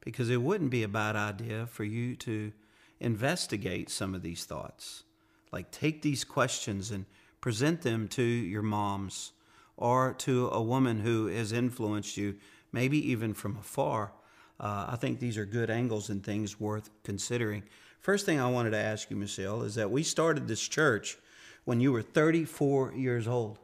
because 0.00 0.30
it 0.30 0.42
wouldn't 0.42 0.70
be 0.70 0.82
a 0.82 0.88
bad 0.88 1.14
idea 1.14 1.66
for 1.66 1.84
you 1.84 2.16
to 2.16 2.52
investigate 3.00 3.90
some 3.90 4.14
of 4.14 4.22
these 4.22 4.44
thoughts. 4.44 5.04
Like, 5.52 5.70
take 5.70 6.02
these 6.02 6.24
questions 6.24 6.90
and 6.90 7.04
present 7.40 7.82
them 7.82 8.08
to 8.08 8.22
your 8.22 8.62
moms 8.62 9.32
or 9.78 10.12
to 10.18 10.48
a 10.48 10.60
woman 10.60 11.00
who 11.00 11.28
has 11.28 11.52
influenced 11.52 12.16
you, 12.16 12.34
maybe 12.72 13.10
even 13.10 13.32
from 13.32 13.56
afar. 13.56 14.12
Uh, 14.60 14.86
I 14.88 14.96
think 14.96 15.20
these 15.20 15.38
are 15.38 15.46
good 15.46 15.70
angles 15.70 16.10
and 16.10 16.22
things 16.22 16.60
worth 16.60 16.90
considering. 17.04 17.62
First 18.00 18.26
thing 18.26 18.40
I 18.40 18.50
wanted 18.50 18.70
to 18.70 18.78
ask 18.78 19.08
you, 19.08 19.16
Michelle, 19.16 19.62
is 19.62 19.76
that 19.76 19.90
we 19.90 20.02
started 20.02 20.48
this 20.48 20.66
church 20.66 21.16
when 21.64 21.80
you 21.80 21.92
were 21.92 22.02
34 22.02 22.92
years 22.94 23.28
old 23.28 23.58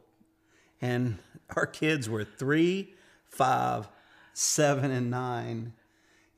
and 0.81 1.17
our 1.55 1.65
kids 1.65 2.09
were 2.09 2.23
three, 2.23 2.93
five, 3.25 3.87
seven, 4.33 4.91
and 4.91 5.11
nine. 5.11 5.73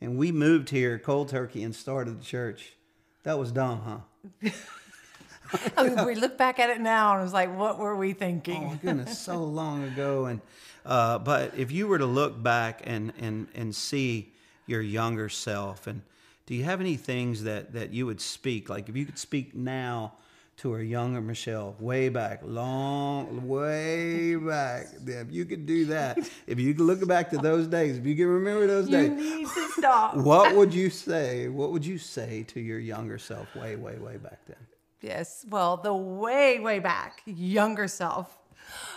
And 0.02 0.18
we 0.18 0.32
moved 0.32 0.70
here 0.70 0.98
cold 1.00 1.30
turkey 1.30 1.64
and 1.64 1.76
started 1.76 2.20
the 2.20 2.26
church. 2.26 2.74
That 3.24 3.38
was 3.38 3.52
dumb, 3.52 4.04
huh? 4.42 4.50
I 5.78 5.88
mean, 5.90 6.06
we 6.06 6.16
look 6.16 6.38
back 6.38 6.60
at 6.60 6.70
it 6.70 6.82
now 6.82 7.16
and 7.16 7.24
it's 7.24 7.34
like, 7.34 7.56
what 7.58 7.78
were 7.80 7.96
we 7.96 8.12
Oh 8.12 8.14
thinking? 8.14 8.68
my 8.68 8.76
goodness, 8.76 9.18
so 9.20 9.44
long 9.44 9.84
ago. 9.84 10.26
And 10.26 10.42
uh, 10.86 11.20
but 11.20 11.54
if 11.58 11.72
you 11.72 11.88
were 11.88 11.98
to 11.98 12.06
look 12.06 12.42
back 12.42 12.82
and 12.86 13.14
and 13.20 13.48
and 13.56 13.76
see 13.76 14.34
your 14.66 14.82
younger 14.82 15.30
self, 15.30 15.88
and 15.88 16.02
do 16.46 16.56
you 16.56 16.64
have 16.64 16.80
any 16.82 16.96
things 16.98 17.44
that 17.44 17.74
that 17.74 17.94
you 17.94 18.06
would 18.06 18.22
speak? 18.22 18.70
Like 18.70 18.90
if 18.90 18.96
you 18.96 19.06
could 19.06 19.18
speak 19.20 19.56
now 19.56 20.14
to 20.58 20.76
a 20.76 20.82
younger 20.82 21.22
Michelle, 21.22 21.76
way 21.80 22.10
back, 22.10 22.42
long, 22.44 23.48
way 23.48 24.36
back. 24.36 24.88
If 25.06 25.32
you 25.32 25.46
could 25.46 25.68
do 25.68 25.86
that, 25.86 26.18
if 26.48 26.60
you 26.60 26.74
could 26.74 26.84
look 26.86 27.08
back 27.08 27.30
to 27.30 27.38
those 27.38 27.68
days, 27.68 27.98
if 27.98 28.06
you 28.08 28.16
can 28.16 28.26
remember 28.28 28.66
those 28.66 28.90
You 28.90 28.98
days, 28.98 29.12
need 29.12 29.48
to 29.48 29.70
stop. 29.78 30.16
what 30.16 30.56
would 30.56 30.74
you 30.74 30.90
say? 30.90 31.48
What 31.48 31.72
would 31.74 31.86
you 31.86 32.00
say 32.00 32.44
to 32.50 32.60
your 32.60 32.80
younger 32.80 33.20
self, 33.20 33.56
way, 33.56 33.76
way, 33.76 33.98
way 34.00 34.18
back 34.18 34.40
then? 34.48 34.58
Yes. 35.02 35.46
Well, 35.48 35.78
the 35.78 35.94
way, 35.94 36.60
way 36.60 36.80
back, 36.80 37.22
younger 37.26 37.88
self 37.88 38.38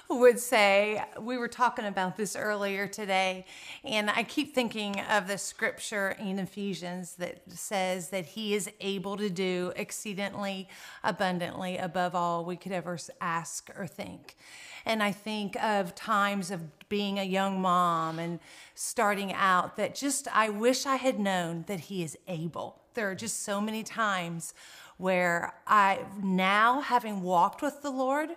would 0.09 0.41
say, 0.41 1.05
we 1.21 1.39
were 1.39 1.47
talking 1.47 1.85
about 1.85 2.17
this 2.17 2.35
earlier 2.35 2.89
today, 2.89 3.45
and 3.85 4.11
I 4.11 4.25
keep 4.25 4.55
thinking 4.55 4.99
of 5.01 5.29
the 5.29 5.39
scripture 5.39 6.17
in 6.19 6.41
Ephesians 6.41 7.15
that 7.17 7.43
says 7.49 8.09
that 8.09 8.27
he 8.27 8.55
is 8.55 8.69
able 8.81 9.17
to 9.19 9.31
do 9.31 9.73
exceedingly 9.77 10.69
abundantly 11.05 11.77
above 11.79 12.17
all 12.17 12.45
we 12.45 12.57
could 12.57 12.73
ever 12.73 12.99
ask 13.21 13.71
or 13.79 13.87
think. 13.87 14.37
And 14.85 15.03
I 15.03 15.13
think 15.13 15.63
of 15.63 15.95
times 15.95 16.51
of 16.51 16.89
being 16.89 17.19
a 17.19 17.25
young 17.25 17.61
mom 17.61 18.19
and 18.19 18.41
starting 18.75 19.33
out 19.33 19.77
that 19.77 19.95
just, 19.95 20.27
I 20.35 20.49
wish 20.49 20.87
I 20.87 20.97
had 20.97 21.21
known 21.21 21.65
that 21.69 21.81
he 21.81 22.03
is 22.03 22.19
able. 22.27 22.81
There 22.95 23.09
are 23.09 23.15
just 23.15 23.45
so 23.45 23.61
many 23.61 23.85
times 23.85 24.55
where 25.01 25.55
I 25.67 26.01
now, 26.23 26.83
having 26.83 27.23
walked 27.23 27.63
with 27.63 27.81
the 27.81 27.91
Lord, 27.91 28.29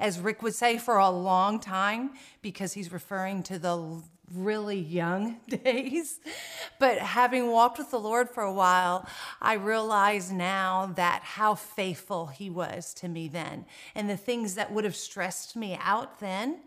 as 0.00 0.18
Rick 0.18 0.42
would 0.42 0.54
say, 0.54 0.76
for 0.76 0.98
a 0.98 1.08
long 1.08 1.60
time, 1.60 2.10
because 2.42 2.72
he's 2.72 2.92
referring 2.92 3.44
to 3.44 3.58
the 3.58 4.02
really 4.34 4.78
young 4.78 5.38
days, 5.48 6.18
but 6.80 6.98
having 6.98 7.52
walked 7.52 7.78
with 7.78 7.92
the 7.92 8.00
Lord 8.00 8.28
for 8.28 8.42
a 8.42 8.52
while, 8.52 9.06
I 9.40 9.54
realize 9.54 10.32
now 10.32 10.92
that 10.96 11.22
how 11.22 11.54
faithful 11.54 12.26
he 12.26 12.50
was 12.50 12.92
to 12.94 13.08
me 13.08 13.28
then. 13.28 13.64
And 13.94 14.10
the 14.10 14.16
things 14.16 14.56
that 14.56 14.72
would 14.72 14.82
have 14.82 14.96
stressed 14.96 15.54
me 15.54 15.78
out 15.80 16.18
then 16.18 16.62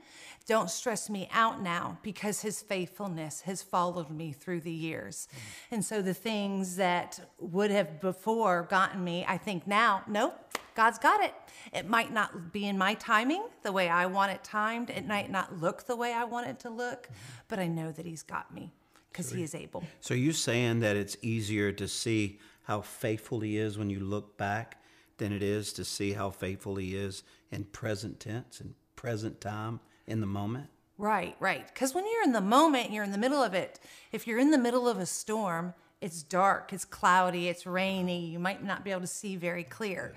don't 0.47 0.69
stress 0.69 1.09
me 1.09 1.27
out 1.31 1.61
now 1.61 1.97
because 2.03 2.41
his 2.41 2.61
faithfulness 2.61 3.41
has 3.41 3.63
followed 3.63 4.11
me 4.11 4.31
through 4.31 4.61
the 4.61 4.71
years. 4.71 5.27
Mm. 5.31 5.39
And 5.71 5.85
so 5.85 6.01
the 6.01 6.13
things 6.13 6.75
that 6.75 7.19
would 7.39 7.71
have 7.71 7.99
before 7.99 8.67
gotten 8.69 9.03
me, 9.03 9.25
I 9.27 9.37
think 9.37 9.65
now, 9.65 10.03
nope, 10.07 10.35
God's 10.75 10.99
got 10.99 11.23
it. 11.23 11.33
It 11.73 11.89
might 11.89 12.13
not 12.13 12.51
be 12.51 12.67
in 12.67 12.77
my 12.77 12.93
timing 12.95 13.43
the 13.63 13.71
way 13.71 13.89
I 13.89 14.05
want 14.05 14.31
it 14.31 14.43
timed. 14.43 14.89
It 14.89 15.07
might 15.07 15.31
not 15.31 15.59
look 15.59 15.87
the 15.87 15.95
way 15.95 16.13
I 16.13 16.25
want 16.25 16.47
it 16.47 16.59
to 16.59 16.69
look, 16.69 17.03
mm-hmm. 17.03 17.41
but 17.47 17.59
I 17.59 17.67
know 17.67 17.91
that 17.91 18.05
he's 18.05 18.23
got 18.23 18.53
me 18.53 18.73
because 19.11 19.31
he 19.31 19.41
is 19.41 19.55
able. 19.55 19.83
So 20.01 20.13
are 20.13 20.17
you 20.17 20.33
saying 20.33 20.81
that 20.81 20.97
it's 20.97 21.15
easier 21.21 21.71
to 21.71 21.87
see 21.87 22.39
how 22.63 22.81
faithful 22.81 23.39
he 23.39 23.57
is 23.57 23.77
when 23.77 23.89
you 23.89 24.01
look 24.01 24.37
back 24.37 24.81
than 25.17 25.31
it 25.31 25.41
is 25.41 25.71
to 25.73 25.85
see 25.85 26.11
how 26.11 26.29
faithful 26.29 26.75
he 26.75 26.95
is 26.95 27.23
in 27.51 27.63
present 27.63 28.19
tense 28.19 28.59
and 28.59 28.73
present 28.97 29.39
time 29.39 29.79
in 30.07 30.19
the 30.21 30.27
moment? 30.27 30.69
Right, 30.97 31.35
right. 31.39 31.65
Because 31.67 31.93
when 31.93 32.05
you're 32.05 32.23
in 32.23 32.31
the 32.31 32.41
moment, 32.41 32.91
you're 32.91 33.03
in 33.03 33.11
the 33.11 33.17
middle 33.17 33.43
of 33.43 33.53
it. 33.53 33.79
If 34.11 34.27
you're 34.27 34.39
in 34.39 34.51
the 34.51 34.57
middle 34.57 34.87
of 34.87 34.97
a 34.97 35.05
storm, 35.05 35.73
it's 36.01 36.23
dark, 36.23 36.71
it's 36.71 36.85
cloudy, 36.85 37.47
it's 37.47 37.65
rainy, 37.65 38.27
you 38.27 38.39
might 38.39 38.63
not 38.63 38.83
be 38.83 38.91
able 38.91 39.01
to 39.01 39.07
see 39.07 39.35
very 39.35 39.63
clear. 39.63 40.13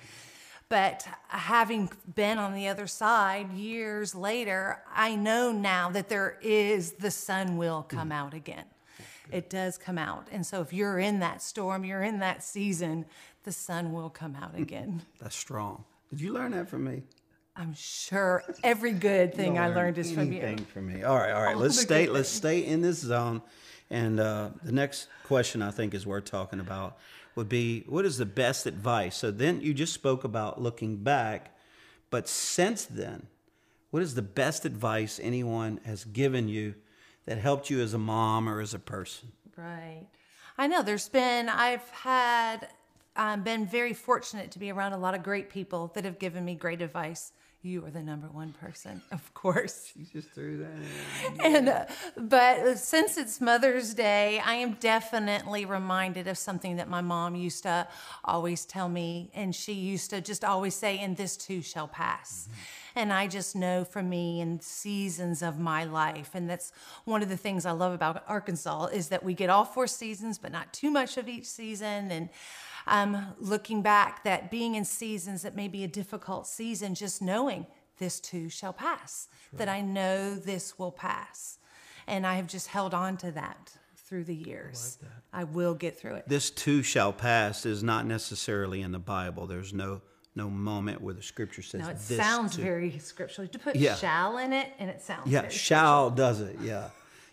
But 0.69 1.09
having 1.29 1.91
been 2.15 2.39
on 2.39 2.55
the 2.55 2.69
other 2.69 2.87
side 2.87 3.53
years 3.53 4.15
later, 4.15 4.83
I 4.95 5.17
know 5.17 5.51
now 5.51 5.91
that 5.91 6.09
there 6.09 6.39
is 6.43 6.93
the 6.93 7.11
sun 7.11 7.57
will 7.57 7.83
come 7.83 8.11
mm-hmm. 8.11 8.13
out 8.13 8.35
again. 8.35 8.67
It 9.33 9.51
does 9.51 9.79
come 9.79 9.99
out. 9.99 10.29
And 10.31 10.47
so 10.47 10.61
if 10.61 10.73
you're 10.73 10.99
in 10.99 11.21
that 11.21 11.43
storm, 11.43 11.85
you're 11.85 12.03
in 12.03 12.19
that 12.21 12.43
season, 12.43 13.07
the 13.45 13.53
sun 13.53 13.93
will 13.93 14.11
come 14.11 14.37
out 14.37 14.53
hmm. 14.53 14.63
again. 14.63 15.03
That's 15.21 15.37
strong. 15.37 15.85
Did 16.11 16.21
you 16.21 16.33
learn 16.33 16.53
that 16.53 16.69
from 16.69 16.85
me? 16.85 17.03
I'm 17.59 17.75
sure 17.75 18.45
every 18.63 18.93
good 18.93 19.35
thing 19.35 19.59
I 19.59 19.69
learned 19.69 19.99
is 19.99 20.13
from 20.13 20.33
you. 20.33 20.41
anything 20.41 20.65
from 20.67 20.87
me. 20.87 21.03
All 21.03 21.17
right, 21.17 21.33
all 21.33 21.43
right. 21.43 21.57
Let's 21.57 21.81
stay. 21.81 22.07
good 22.07 22.15
Let's 22.15 22.29
stay 22.29 22.65
in 22.65 22.83
this 22.83 22.99
zone. 22.99 23.43
And 23.91 24.21
uh, 24.21 24.51
the 24.63 24.71
next 24.71 25.09
question 25.25 25.61
I 25.61 25.73
think 25.73 25.93
is 25.93 26.07
worth 26.07 26.27
talking 26.27 26.61
about 26.61 26.99
would 27.35 27.49
be 27.49 27.85
what 27.89 28.05
is 28.05 28.17
the 28.17 28.27
best 28.27 28.67
advice? 28.67 29.17
So 29.17 29.33
then 29.33 29.61
you 29.61 29.75
just 29.75 29.93
spoke 29.93 30.23
about 30.23 30.63
looking 30.63 30.99
back, 30.99 31.57
but 32.11 32.29
since 32.29 32.85
then, 32.85 33.27
what 33.91 34.05
is 34.05 34.15
the 34.15 34.23
best 34.23 34.65
advice 34.65 35.19
anyone 35.21 35.81
has 35.85 36.05
given 36.05 36.49
you 36.49 36.75
that 37.27 37.39
helped 37.39 37.71
you 37.71 37.81
as 37.81 37.93
a 37.93 37.99
mom 37.99 38.49
or 38.49 38.61
as 38.61 38.73
a 38.73 38.79
person? 38.79 39.33
Right. 39.57 40.07
I 40.57 40.69
know 40.69 40.83
there's 40.83 41.09
been, 41.09 41.49
I've 41.49 41.89
had, 41.91 42.69
um, 43.17 43.43
been 43.43 43.67
very 43.67 43.95
fortunate 43.95 44.53
to 44.53 44.59
be 44.59 44.71
around 44.71 44.93
a 44.93 44.99
lot 44.99 45.15
of 45.15 45.23
great 45.25 45.51
people 45.51 45.91
that 45.95 46.05
have 46.05 46.19
given 46.19 46.45
me 46.45 46.55
great 46.55 46.81
advice. 46.81 47.33
You 47.63 47.85
are 47.85 47.91
the 47.91 48.03
number 48.03 48.29
one 48.29 48.53
person, 48.53 49.03
of 49.11 49.35
course. 49.35 49.93
You 49.97 50.07
just 50.13 50.31
threw 50.31 50.59
that 50.59 51.45
in. 51.45 51.57
And, 51.57 51.69
uh, 51.69 51.87
but 52.17 52.79
since 52.79 53.19
it's 53.19 53.41
Mother's 53.41 53.95
Day, 53.95 54.39
I 54.39 54.55
am 54.55 54.75
definitely 54.75 55.65
reminded 55.65 56.29
of 56.29 56.39
something 56.39 56.77
that 56.77 56.89
my 56.89 57.01
mom 57.01 57.35
used 57.35 57.65
to 57.65 57.89
always 58.25 58.65
tell 58.65 58.89
me. 58.89 59.31
And 59.35 59.53
she 59.53 59.73
used 59.73 60.11
to 60.11 60.21
just 60.21 60.45
always 60.45 60.77
say, 60.77 60.99
and 60.99 61.17
this 61.17 61.37
too 61.37 61.61
shall 61.61 61.89
pass. 61.89 62.49
And 62.95 63.13
I 63.13 63.27
just 63.27 63.57
know 63.57 63.85
for 63.85 64.05
me 64.05 64.41
in 64.41 64.61
seasons 64.61 65.43
of 65.43 65.59
my 65.59 65.85
life, 65.85 66.31
and 66.35 66.49
that's 66.49 66.73
one 67.05 67.23
of 67.23 67.29
the 67.29 67.37
things 67.37 67.67
I 67.67 67.73
love 67.73 67.93
about 67.93 68.23
Arkansas 68.29 68.87
is 68.87 69.09
that 69.09 69.25
we 69.25 69.35
get 69.35 69.51
all 69.51 69.65
four 69.65 69.89
seasons, 69.89 70.39
but 70.39 70.53
not 70.53 70.73
too 70.73 70.91
much 70.91 71.17
of 71.17 71.29
each 71.29 71.47
season. 71.47 72.11
And 72.13 72.29
um, 72.89 73.35
looking 73.39 73.83
back, 73.83 74.25
that 74.25 74.51
being 74.51 74.75
in 74.75 74.85
seasons 74.85 75.43
that 75.43 75.55
may 75.55 75.69
be 75.69 75.85
a 75.85 75.89
difficult 75.89 76.47
season, 76.47 76.95
just 76.95 77.21
knowing 77.23 77.67
this 77.99 78.21
too 78.21 78.49
shall 78.49 78.73
pass, 78.73 79.29
that 79.53 79.69
I 79.69 79.81
know 79.81 80.35
this 80.35 80.79
will 80.79 80.93
pass. 80.93 81.59
And 82.07 82.27
I 82.27 82.37
have 82.37 82.47
just 82.47 82.69
held 82.69 82.95
on 82.95 83.17
to 83.19 83.31
that 83.33 83.73
through 83.97 84.25
the 84.25 84.35
years. 84.35 84.99
I, 85.33 85.45
will 85.45 85.75
get 85.75 85.99
through 85.99 86.15
it. 86.15 86.29
This 86.29 86.51
too 86.51 86.83
shall 86.83 87.13
pass 87.13 87.67
is 87.67 87.83
not 87.83 88.07
necessarily 88.07 88.81
in 88.81 88.93
the 88.93 88.99
Bible. 88.99 89.47
There's 89.47 89.75
no 89.75 90.01
no 90.35 90.49
moment 90.49 91.01
where 91.01 91.15
the 91.15 91.23
scripture 91.23 91.63
says 91.63 91.81
Now, 91.81 91.89
it 91.91 91.99
this 91.99 92.17
sounds 92.17 92.55
too. 92.55 92.63
very 92.63 92.97
scriptural. 93.01 93.49
To 93.49 93.59
put 93.59 93.75
Yeah. 93.75 93.97
shall 93.97 94.39
in 94.39 94.53
it, 94.53 94.73
and 94.79 94.89
it 94.89 95.03
sounds 95.03 95.29
Yeah, 95.29 95.49
shall 95.49 96.11
does 96.11 96.41
it. 96.41 96.57
Yeah. 96.63 96.91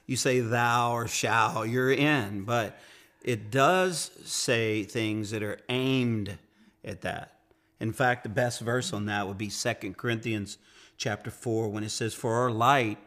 you 0.08 0.16
say 0.16 0.40
thou 0.40 0.94
or 0.94 1.08
shall, 1.08 1.66
you're 1.66 1.92
in. 1.92 2.44
But 2.46 2.78
it 3.26 3.50
does 3.50 4.12
say 4.24 4.84
things 4.84 5.32
that 5.32 5.42
are 5.42 5.58
aimed 5.68 6.38
at 6.84 7.02
that. 7.02 7.40
In 7.80 7.92
fact, 7.92 8.22
the 8.22 8.30
best 8.30 8.62
verse 8.62 8.94
on 8.94 9.08
that 9.08 9.28
would 9.28 9.40
be 9.40 9.50
2 9.50 9.96
Corinthians 9.98 10.60
chapter 10.96 11.32
4 11.32 11.70
when 11.70 11.84
it 11.84 11.90
says, 11.90 12.14
For 12.14 12.36
our 12.36 12.52
light 12.52 13.00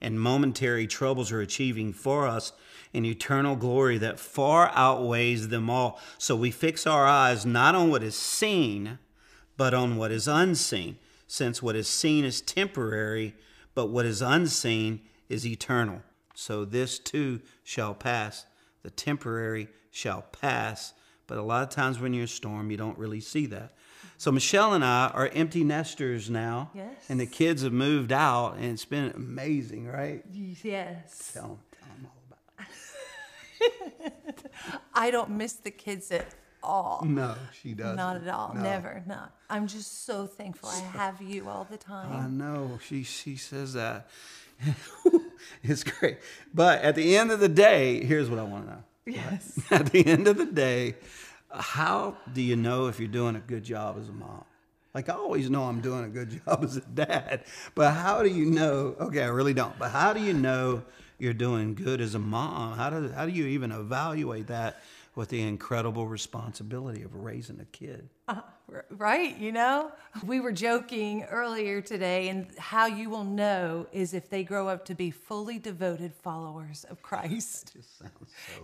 and 0.00 0.18
momentary 0.18 0.86
troubles 0.86 1.30
are 1.30 1.42
achieving 1.42 1.92
for 1.92 2.26
us 2.26 2.52
an 2.94 3.04
eternal 3.04 3.56
glory 3.56 3.98
that 3.98 4.18
far 4.18 4.72
outweighs 4.74 5.48
them 5.48 5.68
all. 5.68 6.00
So 6.16 6.34
we 6.34 6.50
fix 6.50 6.86
our 6.86 7.06
eyes 7.06 7.44
not 7.44 7.74
on 7.74 7.90
what 7.90 8.02
is 8.02 8.16
seen, 8.16 8.98
but 9.58 9.74
on 9.74 9.98
what 9.98 10.10
is 10.10 10.26
unseen, 10.26 10.96
since 11.26 11.62
what 11.62 11.76
is 11.76 11.88
seen 11.88 12.24
is 12.24 12.40
temporary, 12.40 13.34
but 13.74 13.90
what 13.90 14.06
is 14.06 14.22
unseen 14.22 15.02
is 15.28 15.46
eternal. 15.46 16.00
So 16.34 16.64
this 16.64 16.98
too 16.98 17.42
shall 17.64 17.92
pass. 17.92 18.46
The 18.82 18.90
temporary 18.90 19.68
shall 19.90 20.22
pass. 20.22 20.94
But 21.26 21.38
a 21.38 21.42
lot 21.42 21.62
of 21.62 21.70
times 21.70 21.98
when 21.98 22.14
you're 22.14 22.24
a 22.24 22.28
storm, 22.28 22.70
you 22.70 22.76
don't 22.76 22.98
really 22.98 23.20
see 23.20 23.46
that. 23.46 23.72
So 24.16 24.32
Michelle 24.32 24.74
and 24.74 24.84
I 24.84 25.08
are 25.14 25.28
empty 25.28 25.62
nesters 25.62 26.28
now. 26.28 26.70
Yes. 26.74 26.88
And 27.08 27.20
the 27.20 27.26
kids 27.26 27.62
have 27.62 27.72
moved 27.72 28.12
out, 28.12 28.56
and 28.56 28.64
it's 28.64 28.84
been 28.84 29.12
amazing, 29.14 29.86
right? 29.86 30.24
Yes. 30.32 31.30
Tell 31.32 31.42
them, 31.42 31.58
tell 31.78 31.88
them 31.94 32.06
all 32.06 32.22
about 32.26 32.40
it. 34.34 34.52
I 34.94 35.10
don't 35.10 35.30
miss 35.30 35.52
the 35.54 35.70
kids 35.70 36.10
at 36.10 36.26
all. 36.62 37.04
No, 37.06 37.34
she 37.62 37.74
doesn't. 37.74 37.96
Not 37.96 38.16
at 38.16 38.28
all. 38.28 38.52
No. 38.54 38.62
Never. 38.62 39.02
No. 39.06 39.20
I'm 39.48 39.66
just 39.66 40.04
so 40.04 40.26
thankful 40.26 40.68
I 40.68 40.80
have 40.96 41.22
you 41.22 41.48
all 41.48 41.66
the 41.70 41.76
time. 41.76 42.12
I 42.12 42.26
know. 42.26 42.78
She 42.84 43.04
she 43.04 43.36
says 43.36 43.74
that. 43.74 44.08
it's 45.62 45.84
great. 45.84 46.18
But 46.52 46.82
at 46.82 46.94
the 46.94 47.16
end 47.16 47.30
of 47.30 47.40
the 47.40 47.48
day, 47.48 48.04
here's 48.04 48.28
what 48.28 48.38
I 48.38 48.42
want 48.42 48.66
to 48.66 48.70
know. 48.72 48.84
Yes. 49.06 49.58
At 49.70 49.86
the 49.86 50.06
end 50.06 50.28
of 50.28 50.36
the 50.36 50.44
day, 50.44 50.94
how 51.50 52.18
do 52.34 52.42
you 52.42 52.56
know 52.56 52.88
if 52.88 52.98
you're 53.00 53.08
doing 53.08 53.36
a 53.36 53.40
good 53.40 53.64
job 53.64 53.96
as 53.98 54.08
a 54.10 54.12
mom? 54.12 54.44
Like 54.94 55.08
I 55.08 55.14
always 55.14 55.48
know 55.48 55.64
I'm 55.64 55.80
doing 55.80 56.04
a 56.04 56.08
good 56.08 56.42
job 56.44 56.62
as 56.62 56.76
a 56.76 56.80
dad, 56.82 57.44
but 57.74 57.92
how 57.92 58.22
do 58.22 58.28
you 58.28 58.44
know? 58.44 58.96
Okay, 59.00 59.22
I 59.22 59.28
really 59.28 59.54
don't. 59.54 59.78
But 59.78 59.90
how 59.90 60.12
do 60.12 60.20
you 60.20 60.34
know 60.34 60.82
you're 61.18 61.32
doing 61.32 61.74
good 61.74 62.00
as 62.00 62.14
a 62.14 62.18
mom? 62.18 62.76
How 62.76 62.90
do 62.90 63.08
how 63.08 63.24
do 63.24 63.32
you 63.32 63.46
even 63.46 63.72
evaluate 63.72 64.48
that 64.48 64.82
with 65.18 65.30
the 65.30 65.42
incredible 65.42 66.06
responsibility 66.06 67.02
of 67.02 67.12
raising 67.12 67.58
a 67.58 67.64
kid? 67.64 68.08
Uh, 68.28 68.40
r- 68.72 68.84
Right, 68.90 69.36
you 69.36 69.50
know? 69.50 69.90
We 70.24 70.38
were 70.38 70.52
joking 70.52 71.24
earlier 71.24 71.80
today, 71.80 72.28
and 72.28 72.46
how 72.56 72.86
you 72.86 73.10
will 73.10 73.24
know 73.24 73.88
is 73.92 74.14
if 74.14 74.30
they 74.30 74.44
grow 74.44 74.68
up 74.68 74.84
to 74.84 74.94
be 74.94 75.10
fully 75.10 75.58
devoted 75.58 76.14
followers 76.14 76.84
of 76.88 77.02
Christ. 77.02 77.76
So- 77.98 78.06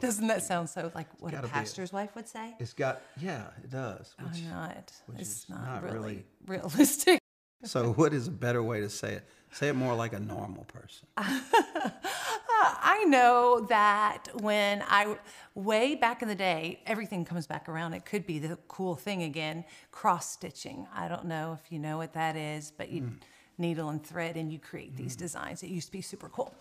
Doesn't 0.01 0.29
that 0.29 0.45
sound 0.45 0.71
so 0.71 0.93
like 0.95 1.09
what 1.19 1.33
a 1.33 1.37
gotta 1.37 1.49
a- 1.49 1.51
pastor's 1.51 1.93
wife 1.93 2.15
would 2.15 2.29
say? 2.29 2.55
It's 2.61 2.73
got 2.73 3.03
yeah, 3.21 3.49
it 3.65 3.71
does. 3.71 4.15
Oh, 4.23 4.31
I'm 4.33 4.49
not. 4.49 4.93
which 5.07 5.21
It's 5.23 5.49
not, 5.49 5.65
not 5.65 5.83
really, 5.83 5.99
really- 5.99 6.25
realistic. 6.47 7.19
So, 7.65 7.95
what 7.95 8.13
is 8.15 8.29
a 8.29 8.31
better 8.31 8.63
way 8.63 8.81
to 8.83 8.91
say 8.91 9.15
it? 9.15 9.29
Say 9.53 9.69
it 9.69 9.75
more 9.75 9.95
like 9.95 10.13
a 10.13 10.21
normal 10.21 10.65
person. 10.65 11.09
I 12.67 13.05
know 13.05 13.67
that 13.69 14.29
when 14.41 14.83
I, 14.87 15.17
way 15.55 15.95
back 15.95 16.23
in 16.23 16.29
the 16.29 16.35
day, 16.35 16.81
everything 16.87 17.25
comes 17.25 17.47
back 17.47 17.69
around. 17.69 17.95
It 17.95 18.05
could 18.05 18.27
be 18.27 18.39
the 18.39 18.59
cool 18.69 18.95
thing 18.95 19.23
again 19.23 19.65
cross 19.91 20.31
stitching. 20.31 20.87
I 20.95 21.09
don't 21.09 21.27
know 21.27 21.59
if 21.63 21.73
you 21.73 21.79
know 21.79 21.97
what 21.97 22.13
that 22.15 22.37
is, 22.37 22.73
but 22.77 22.91
you 22.91 23.03
mm-hmm. 23.03 23.15
needle 23.59 23.89
and 23.89 24.05
thread 24.05 24.37
and 24.37 24.53
you 24.53 24.59
create 24.59 24.97
these 24.97 25.15
mm-hmm. 25.15 25.25
designs. 25.25 25.63
It 25.63 25.69
used 25.69 25.89
to 25.89 25.93
be 25.93 26.01
super 26.01 26.29
cool. 26.29 26.55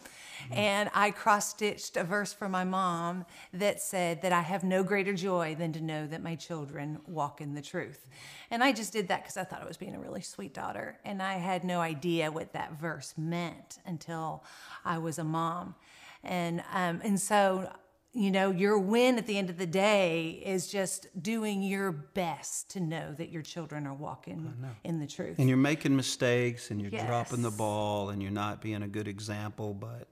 Mm-hmm. 0.46 0.54
And 0.54 0.90
I 0.94 1.12
cross 1.12 1.50
stitched 1.50 1.98
a 1.98 2.04
verse 2.04 2.34
for 2.34 2.50
my 2.50 2.64
mom 2.64 3.26
that 3.54 3.82
said 3.82 4.22
that 4.22 4.34
I 4.34 4.42
have 4.42 4.64
no 4.64 4.84
greater 4.84 5.14
joy 5.14 5.56
than 5.58 5.74
to 5.74 5.82
know 5.82 6.08
that 6.08 6.22
my 6.22 6.36
children 6.36 7.00
walk 7.08 7.42
in 7.42 7.54
the 7.54 7.62
truth. 7.62 8.08
And 8.52 8.64
I 8.64 8.72
just 8.72 8.94
did 8.94 9.08
that 9.08 9.24
because 9.24 9.38
I 9.38 9.44
thought 9.44 9.62
I 9.62 9.68
was 9.68 9.78
being 9.78 9.96
a 9.96 10.00
really 10.00 10.22
sweet 10.22 10.54
daughter. 10.54 10.98
And 11.06 11.22
I 11.22 11.36
had 11.36 11.64
no 11.64 11.82
idea 11.82 12.32
what 12.32 12.54
that 12.54 12.80
verse 12.80 13.14
meant 13.18 13.80
until 13.86 14.44
I 14.86 14.98
was 14.98 15.18
a 15.18 15.24
mom. 15.24 15.76
And, 16.24 16.64
um, 16.74 17.02
and 17.04 17.20
so, 17.20 17.70
you 18.14 18.30
know, 18.30 18.52
your 18.52 18.78
win 18.78 19.18
at 19.18 19.26
the 19.26 19.38
end 19.38 19.50
of 19.50 19.58
the 19.58 19.66
day 19.66 20.42
is 20.46 20.68
just 20.68 21.08
doing 21.22 21.64
your 21.64 21.92
best 21.92 22.70
to 22.72 22.80
know 22.80 23.14
that 23.14 23.30
your 23.30 23.42
children 23.42 23.88
are 23.88 23.94
walking 23.94 24.54
in 24.84 25.00
the 25.00 25.08
truth. 25.08 25.40
And 25.40 25.50
you're 25.50 25.58
making 25.58 25.96
mistakes 25.96 26.70
and 26.70 26.80
you're 26.80 26.92
dropping 26.92 27.42
the 27.42 27.52
ball 27.52 28.10
and 28.10 28.22
you're 28.22 28.32
not 28.32 28.62
being 28.62 28.84
a 28.84 28.88
good 28.88 29.08
example, 29.08 29.74
but 29.74 30.08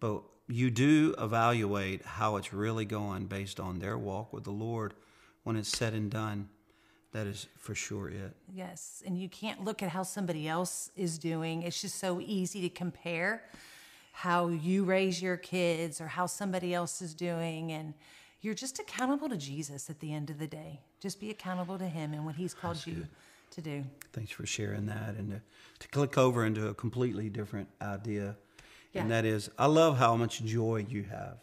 but 0.00 0.22
you 0.48 0.70
do 0.70 1.14
evaluate 1.18 2.04
how 2.04 2.36
it's 2.36 2.52
really 2.52 2.84
going 2.84 3.26
based 3.26 3.60
on 3.60 3.78
their 3.78 3.98
walk 3.98 4.32
with 4.32 4.44
the 4.44 4.50
Lord 4.50 4.94
when 5.44 5.56
it's 5.56 5.68
said 5.68 5.92
and 5.92 6.10
done. 6.10 6.48
That 7.12 7.26
is 7.26 7.46
for 7.56 7.74
sure 7.74 8.08
it. 8.08 8.36
Yes, 8.52 9.02
and 9.06 9.18
you 9.18 9.28
can't 9.28 9.64
look 9.64 9.82
at 9.82 9.88
how 9.88 10.02
somebody 10.02 10.46
else 10.46 10.90
is 10.94 11.18
doing. 11.18 11.62
It's 11.62 11.80
just 11.80 11.96
so 11.96 12.20
easy 12.20 12.60
to 12.62 12.68
compare 12.68 13.44
how 14.18 14.48
you 14.48 14.82
raise 14.82 15.22
your 15.22 15.36
kids 15.36 16.00
or 16.00 16.08
how 16.08 16.26
somebody 16.26 16.74
else 16.74 17.00
is 17.00 17.14
doing 17.14 17.70
and 17.70 17.94
you're 18.40 18.52
just 18.52 18.80
accountable 18.80 19.28
to 19.28 19.36
Jesus 19.36 19.88
at 19.88 20.00
the 20.00 20.12
end 20.12 20.28
of 20.28 20.40
the 20.40 20.46
day. 20.48 20.80
Just 20.98 21.20
be 21.20 21.30
accountable 21.30 21.78
to 21.78 21.86
him 21.86 22.12
and 22.12 22.26
what 22.26 22.34
he's 22.34 22.52
called 22.52 22.84
you 22.84 23.06
to 23.52 23.60
do. 23.60 23.84
Thanks 24.12 24.32
for 24.32 24.44
sharing 24.44 24.86
that 24.86 25.14
and 25.16 25.30
to, 25.30 25.40
to 25.78 25.88
click 25.88 26.18
over 26.18 26.44
into 26.44 26.66
a 26.66 26.74
completely 26.74 27.28
different 27.28 27.68
idea. 27.80 28.34
And 28.92 29.08
that 29.12 29.24
is, 29.24 29.50
I 29.56 29.66
love 29.66 29.98
how 29.98 30.16
much 30.16 30.42
joy 30.42 30.84
you 30.88 31.04
have. 31.04 31.36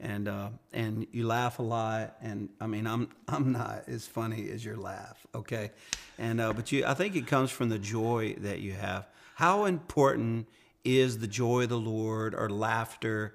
And 0.00 0.26
uh, 0.26 0.50
and 0.74 1.06
you 1.10 1.26
laugh 1.26 1.58
a 1.58 1.62
lot, 1.62 2.16
and 2.20 2.50
I 2.60 2.66
mean 2.66 2.86
I'm 2.86 3.08
I'm 3.28 3.52
not 3.52 3.84
as 3.86 4.06
funny 4.06 4.50
as 4.50 4.62
your 4.62 4.76
laugh, 4.76 5.26
okay? 5.34 5.70
And 6.18 6.38
uh, 6.38 6.52
but 6.52 6.70
you, 6.70 6.84
I 6.84 6.92
think 6.92 7.16
it 7.16 7.26
comes 7.26 7.50
from 7.50 7.70
the 7.70 7.78
joy 7.78 8.36
that 8.40 8.60
you 8.60 8.72
have. 8.72 9.06
How 9.36 9.64
important 9.64 10.48
is 10.86 11.18
the 11.18 11.26
joy 11.26 11.64
of 11.64 11.68
the 11.68 11.78
Lord 11.78 12.34
or 12.34 12.48
laughter? 12.48 13.34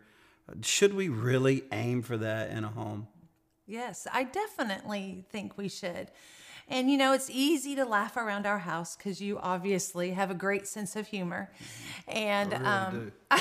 Should 0.61 0.93
we 0.93 1.09
really 1.09 1.63
aim 1.71 2.01
for 2.01 2.17
that 2.17 2.49
in 2.51 2.63
a 2.63 2.69
home? 2.69 3.07
Yes, 3.67 4.07
I 4.11 4.23
definitely 4.23 5.25
think 5.29 5.57
we 5.57 5.69
should. 5.69 6.09
And 6.67 6.89
you 6.89 6.97
know, 6.97 7.13
it's 7.13 7.29
easy 7.29 7.75
to 7.75 7.85
laugh 7.85 8.15
around 8.15 8.45
our 8.45 8.59
house 8.59 8.95
because 8.95 9.21
you 9.21 9.37
obviously 9.39 10.11
have 10.11 10.31
a 10.31 10.33
great 10.33 10.67
sense 10.67 10.95
of 10.95 11.07
humor. 11.07 11.51
And 12.07 12.53
um, 12.53 13.11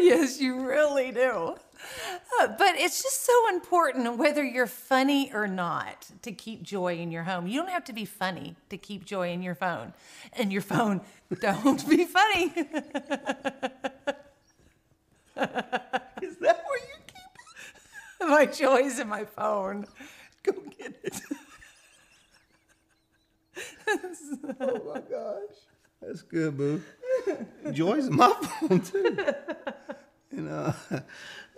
yes, 0.00 0.40
you 0.40 0.66
really 0.66 1.12
do. 1.12 1.56
Uh, 2.40 2.48
but 2.58 2.76
it's 2.76 3.02
just 3.02 3.24
so 3.24 3.48
important 3.48 4.18
whether 4.18 4.44
you're 4.44 4.66
funny 4.66 5.32
or 5.32 5.46
not 5.46 6.06
to 6.22 6.32
keep 6.32 6.62
joy 6.62 6.96
in 6.96 7.10
your 7.10 7.22
home. 7.24 7.46
You 7.46 7.60
don't 7.60 7.70
have 7.70 7.84
to 7.84 7.92
be 7.92 8.04
funny 8.04 8.56
to 8.70 8.78
keep 8.78 9.04
joy 9.04 9.30
in 9.30 9.42
your 9.42 9.54
phone. 9.54 9.92
And 10.32 10.52
your 10.52 10.62
phone, 10.62 11.00
don't 11.40 11.88
be 11.88 12.04
funny. 12.04 12.44
Is 16.22 16.36
that 16.38 16.64
where 16.66 16.78
you 16.78 16.96
keep 17.06 17.16
my 18.20 18.46
joy 18.46 18.78
is 18.82 18.98
in 18.98 19.08
my 19.08 19.24
phone. 19.24 19.86
Go 20.42 20.52
get 20.78 20.94
it. 21.02 21.20
oh 24.60 24.92
my 24.94 25.00
gosh, 25.00 25.56
that's 26.00 26.22
good, 26.22 26.56
boo. 26.56 26.82
Joy's 27.72 28.06
in 28.06 28.16
my 28.16 28.32
phone 28.32 28.80
too. 28.80 29.16
You 30.32 30.42
know, 30.42 30.74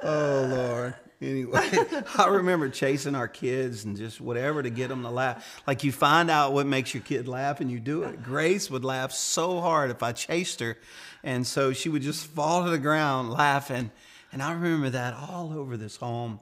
oh 0.02 0.46
Lord. 0.48 0.94
Anyway, 1.20 1.68
I 2.18 2.28
remember 2.28 2.68
chasing 2.68 3.16
our 3.16 3.26
kids 3.26 3.84
and 3.84 3.96
just 3.96 4.20
whatever 4.20 4.62
to 4.62 4.70
get 4.70 4.88
them 4.88 5.02
to 5.02 5.10
laugh. 5.10 5.62
Like 5.66 5.82
you 5.82 5.90
find 5.90 6.30
out 6.30 6.52
what 6.52 6.66
makes 6.66 6.94
your 6.94 7.02
kid 7.02 7.26
laugh 7.26 7.60
and 7.60 7.70
you 7.70 7.80
do 7.80 8.04
it. 8.04 8.22
Grace 8.22 8.70
would 8.70 8.84
laugh 8.84 9.10
so 9.12 9.60
hard 9.60 9.90
if 9.90 10.02
I 10.02 10.12
chased 10.12 10.60
her, 10.60 10.78
and 11.24 11.46
so 11.46 11.72
she 11.72 11.88
would 11.88 12.02
just 12.02 12.26
fall 12.26 12.64
to 12.64 12.70
the 12.70 12.78
ground 12.78 13.30
laughing. 13.30 13.90
And 14.32 14.42
I 14.42 14.52
remember 14.52 14.90
that 14.90 15.14
all 15.14 15.52
over 15.56 15.76
this 15.76 15.96
home 15.96 16.38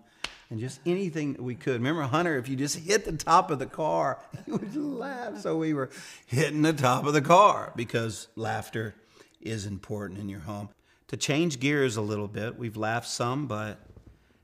and 0.50 0.60
just 0.60 0.80
anything 0.86 1.34
that 1.34 1.42
we 1.42 1.54
could. 1.54 1.74
Remember, 1.74 2.02
Hunter, 2.02 2.36
if 2.36 2.48
you 2.48 2.56
just 2.56 2.78
hit 2.78 3.04
the 3.04 3.12
top 3.12 3.50
of 3.50 3.58
the 3.58 3.66
car, 3.66 4.18
he 4.44 4.52
would 4.52 4.76
laugh. 4.76 5.38
So 5.38 5.56
we 5.56 5.72
were 5.72 5.90
hitting 6.26 6.62
the 6.62 6.72
top 6.72 7.06
of 7.06 7.14
the 7.14 7.22
car 7.22 7.72
because 7.76 8.28
laughter 8.36 8.94
is 9.40 9.66
important 9.66 10.20
in 10.20 10.28
your 10.28 10.40
home. 10.40 10.68
To 11.08 11.16
change 11.16 11.60
gears 11.60 11.96
a 11.96 12.02
little 12.02 12.28
bit, 12.28 12.58
we've 12.58 12.76
laughed 12.76 13.08
some, 13.08 13.46
but 13.46 13.80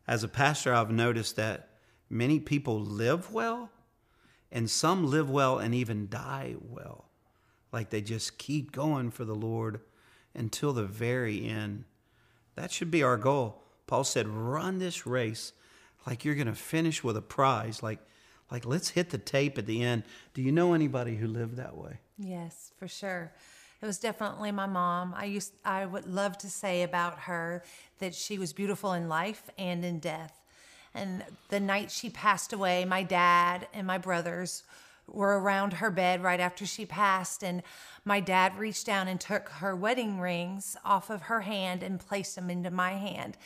as 0.06 0.22
a 0.22 0.28
pastor, 0.28 0.72
I've 0.72 0.90
noticed 0.90 1.36
that 1.36 1.70
many 2.08 2.38
people 2.38 2.80
live 2.80 3.32
well, 3.32 3.70
and 4.50 4.70
some 4.70 5.06
live 5.10 5.30
well 5.30 5.58
and 5.58 5.74
even 5.74 6.08
die 6.08 6.56
well. 6.60 7.06
Like 7.72 7.90
they 7.90 8.02
just 8.02 8.38
keep 8.38 8.70
going 8.70 9.10
for 9.10 9.24
the 9.24 9.34
Lord 9.34 9.80
until 10.34 10.72
the 10.72 10.84
very 10.84 11.48
end. 11.48 11.84
That 12.54 12.70
should 12.70 12.90
be 12.90 13.02
our 13.02 13.16
goal. 13.16 13.62
Paul 13.86 14.04
said, 14.04 14.28
run 14.28 14.78
this 14.78 15.06
race 15.06 15.52
like 16.06 16.24
you're 16.24 16.34
going 16.34 16.46
to 16.46 16.54
finish 16.54 17.02
with 17.02 17.16
a 17.16 17.22
prize. 17.22 17.82
Like, 17.82 18.00
like 18.50 18.66
let's 18.66 18.90
hit 18.90 19.10
the 19.10 19.18
tape 19.18 19.56
at 19.58 19.66
the 19.66 19.82
end. 19.82 20.04
Do 20.34 20.42
you 20.42 20.52
know 20.52 20.74
anybody 20.74 21.16
who 21.16 21.26
lived 21.26 21.56
that 21.56 21.76
way? 21.76 21.98
Yes, 22.18 22.72
for 22.78 22.88
sure. 22.88 23.32
It 23.82 23.86
was 23.86 23.98
definitely 23.98 24.52
my 24.52 24.66
mom. 24.66 25.12
I 25.16 25.24
used 25.24 25.54
I 25.64 25.84
would 25.84 26.06
love 26.06 26.38
to 26.38 26.48
say 26.48 26.84
about 26.84 27.18
her 27.20 27.64
that 27.98 28.14
she 28.14 28.38
was 28.38 28.52
beautiful 28.52 28.92
in 28.92 29.08
life 29.08 29.50
and 29.58 29.84
in 29.84 29.98
death. 29.98 30.40
And 30.94 31.24
the 31.48 31.58
night 31.58 31.90
she 31.90 32.08
passed 32.08 32.52
away, 32.52 32.84
my 32.84 33.02
dad 33.02 33.66
and 33.74 33.84
my 33.84 33.98
brothers 33.98 34.62
were 35.08 35.40
around 35.40 35.74
her 35.74 35.90
bed 35.90 36.22
right 36.22 36.38
after 36.38 36.64
she 36.64 36.86
passed 36.86 37.42
and 37.42 37.62
my 38.04 38.20
dad 38.20 38.56
reached 38.56 38.86
down 38.86 39.08
and 39.08 39.20
took 39.20 39.48
her 39.48 39.74
wedding 39.74 40.20
rings 40.20 40.76
off 40.84 41.10
of 41.10 41.22
her 41.22 41.40
hand 41.40 41.82
and 41.82 41.98
placed 41.98 42.36
them 42.36 42.50
into 42.50 42.70
my 42.70 42.92
hand. 42.92 43.36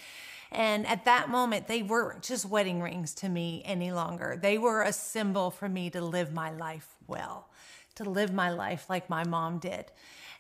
And 0.53 0.87
at 0.87 1.07
that 1.07 1.31
moment, 1.31 1.67
they 1.67 1.83
weren't 1.83 2.23
just 2.23 2.45
wedding 2.45 2.83
rings 2.83 3.15
to 3.15 3.29
me 3.29 3.63
any 3.65 3.91
longer. 3.91 4.39
They 4.41 4.59
were 4.59 4.83
a 4.83 4.93
symbol 4.93 5.51
for 5.51 5.69
me 5.69 5.89
to 5.91 6.01
live 6.01 6.33
my 6.33 6.51
life 6.53 6.97
well, 7.07 7.49
to 7.97 8.05
live 8.05 8.33
my 8.33 8.51
life 8.51 8.89
like 8.91 9.09
my 9.09 9.25
mom 9.25 9.59
did. 9.59 9.87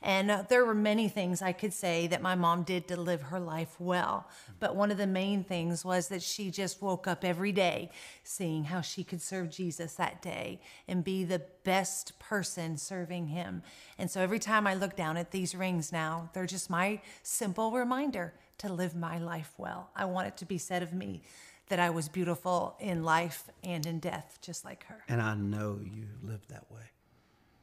And 0.02 0.30
uh, 0.30 0.44
there 0.48 0.64
were 0.64 0.74
many 0.74 1.08
things 1.08 1.42
I 1.42 1.52
could 1.52 1.72
say 1.72 2.06
that 2.08 2.22
my 2.22 2.34
mom 2.34 2.62
did 2.62 2.88
to 2.88 3.00
live 3.00 3.22
her 3.22 3.40
life 3.40 3.76
well. 3.78 4.28
But 4.60 4.76
one 4.76 4.90
of 4.90 4.98
the 4.98 5.06
main 5.06 5.44
things 5.44 5.84
was 5.84 6.08
that 6.08 6.22
she 6.22 6.50
just 6.50 6.82
woke 6.82 7.06
up 7.06 7.24
every 7.24 7.52
day 7.52 7.90
seeing 8.22 8.64
how 8.64 8.80
she 8.80 9.04
could 9.04 9.22
serve 9.22 9.50
Jesus 9.50 9.94
that 9.94 10.22
day 10.22 10.60
and 10.88 11.04
be 11.04 11.24
the 11.24 11.42
best 11.64 12.18
person 12.18 12.76
serving 12.76 13.28
him. 13.28 13.62
And 13.98 14.10
so 14.10 14.20
every 14.20 14.38
time 14.38 14.66
I 14.66 14.74
look 14.74 14.96
down 14.96 15.16
at 15.16 15.30
these 15.30 15.54
rings 15.54 15.92
now, 15.92 16.30
they're 16.32 16.46
just 16.46 16.70
my 16.70 17.00
simple 17.22 17.72
reminder 17.72 18.34
to 18.58 18.72
live 18.72 18.94
my 18.94 19.18
life 19.18 19.52
well. 19.58 19.90
I 19.94 20.06
want 20.06 20.28
it 20.28 20.36
to 20.38 20.46
be 20.46 20.58
said 20.58 20.82
of 20.82 20.92
me 20.92 21.22
that 21.68 21.80
I 21.80 21.90
was 21.90 22.08
beautiful 22.08 22.76
in 22.78 23.02
life 23.02 23.44
and 23.64 23.84
in 23.86 23.98
death, 23.98 24.38
just 24.40 24.64
like 24.64 24.84
her. 24.84 25.02
And 25.08 25.20
I 25.20 25.34
know 25.34 25.80
you 25.82 26.06
lived 26.22 26.48
that 26.50 26.70
way. 26.70 26.82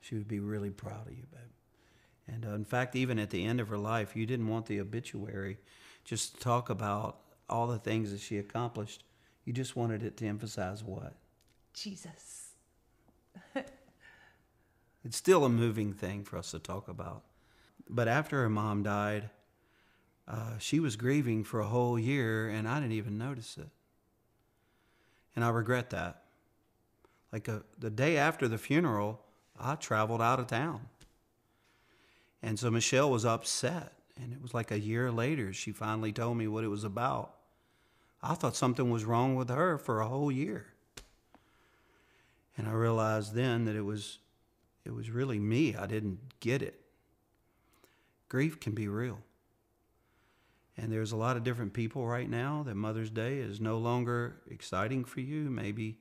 She 0.02 0.16
would 0.16 0.28
be 0.28 0.40
really 0.40 0.70
proud 0.70 1.08
of 1.08 1.14
you, 1.14 1.24
babe. 1.32 1.53
And 2.28 2.46
uh, 2.46 2.54
in 2.54 2.66
fact, 2.66 2.96
even 2.96 3.20
at 3.20 3.30
the 3.30 3.46
end 3.46 3.60
of 3.60 3.68
her 3.68 3.78
life, 3.78 4.16
you 4.16 4.26
didn't 4.26 4.48
want 4.48 4.66
the 4.66 4.80
obituary 4.80 5.58
just 6.06 6.36
to 6.36 6.40
talk 6.40 6.70
about 6.70 7.20
all 7.50 7.68
the 7.68 7.78
things 7.78 8.12
that 8.12 8.22
she 8.22 8.38
accomplished. 8.38 9.04
You 9.46 9.54
just 9.54 9.76
wanted 9.76 10.04
it 10.04 10.18
to 10.18 10.28
emphasize 10.28 10.84
what? 10.84 11.14
Jesus. 11.74 12.52
It's 15.06 15.18
still 15.18 15.44
a 15.44 15.50
moving 15.50 15.94
thing 15.94 16.24
for 16.24 16.38
us 16.38 16.52
to 16.52 16.60
talk 16.60 16.88
about. 16.88 17.24
But 17.90 18.08
after 18.08 18.42
her 18.42 18.50
mom 18.50 18.84
died, 18.84 19.30
uh, 20.28 20.58
she 20.60 20.80
was 20.80 20.96
grieving 20.96 21.44
for 21.44 21.60
a 21.60 21.68
whole 21.68 22.00
year, 22.00 22.48
and 22.48 22.68
I 22.68 22.80
didn't 22.80 22.94
even 22.94 23.18
notice 23.18 23.58
it. 23.58 23.68
And 25.36 25.44
I 25.44 25.50
regret 25.50 25.90
that. 25.90 26.22
Like 27.32 27.50
uh 27.50 27.60
the 27.80 27.90
day 27.90 28.16
after 28.18 28.48
the 28.48 28.60
funeral, 28.60 29.20
I 29.60 29.76
traveled 29.76 30.22
out 30.22 30.40
of 30.40 30.48
town. 30.48 30.82
And 32.44 32.60
so 32.60 32.70
Michelle 32.70 33.10
was 33.10 33.26
upset. 33.26 33.94
And 34.22 34.34
it 34.34 34.42
was 34.42 34.54
like 34.54 34.70
a 34.70 34.80
year 34.80 35.12
later, 35.12 35.54
she 35.54 35.72
finally 35.72 36.12
told 36.12 36.38
me 36.38 36.48
what 36.48 36.64
it 36.64 36.68
was 36.68 36.84
about. 36.84 37.34
I 38.22 38.36
thought 38.36 38.56
something 38.56 38.92
was 38.92 39.06
wrong 39.06 39.36
with 39.36 39.50
her 39.50 39.78
for 39.78 40.02
a 40.02 40.08
whole 40.08 40.32
year. 40.32 40.68
And 42.56 42.68
I 42.68 42.74
realized 42.74 43.34
then 43.34 43.66
that 43.66 43.76
it 43.76 43.82
was 43.82 44.20
it 44.86 44.94
was 44.94 45.10
really 45.10 45.40
me. 45.40 45.76
I 45.76 45.88
didn't 45.88 46.20
get 46.42 46.62
it. 46.62 46.80
Grief 48.28 48.60
can 48.60 48.74
be 48.74 48.88
real. 48.88 49.20
And 50.78 50.92
there's 50.92 51.14
a 51.14 51.18
lot 51.18 51.38
of 51.38 51.44
different 51.44 51.74
people 51.74 52.06
right 52.06 52.30
now 52.30 52.64
that 52.64 52.76
Mother's 52.76 53.10
Day 53.10 53.38
is 53.38 53.62
no 53.62 53.78
longer 53.78 54.42
exciting 54.50 55.06
for 55.06 55.22
you. 55.22 55.50
Maybe 55.50 55.98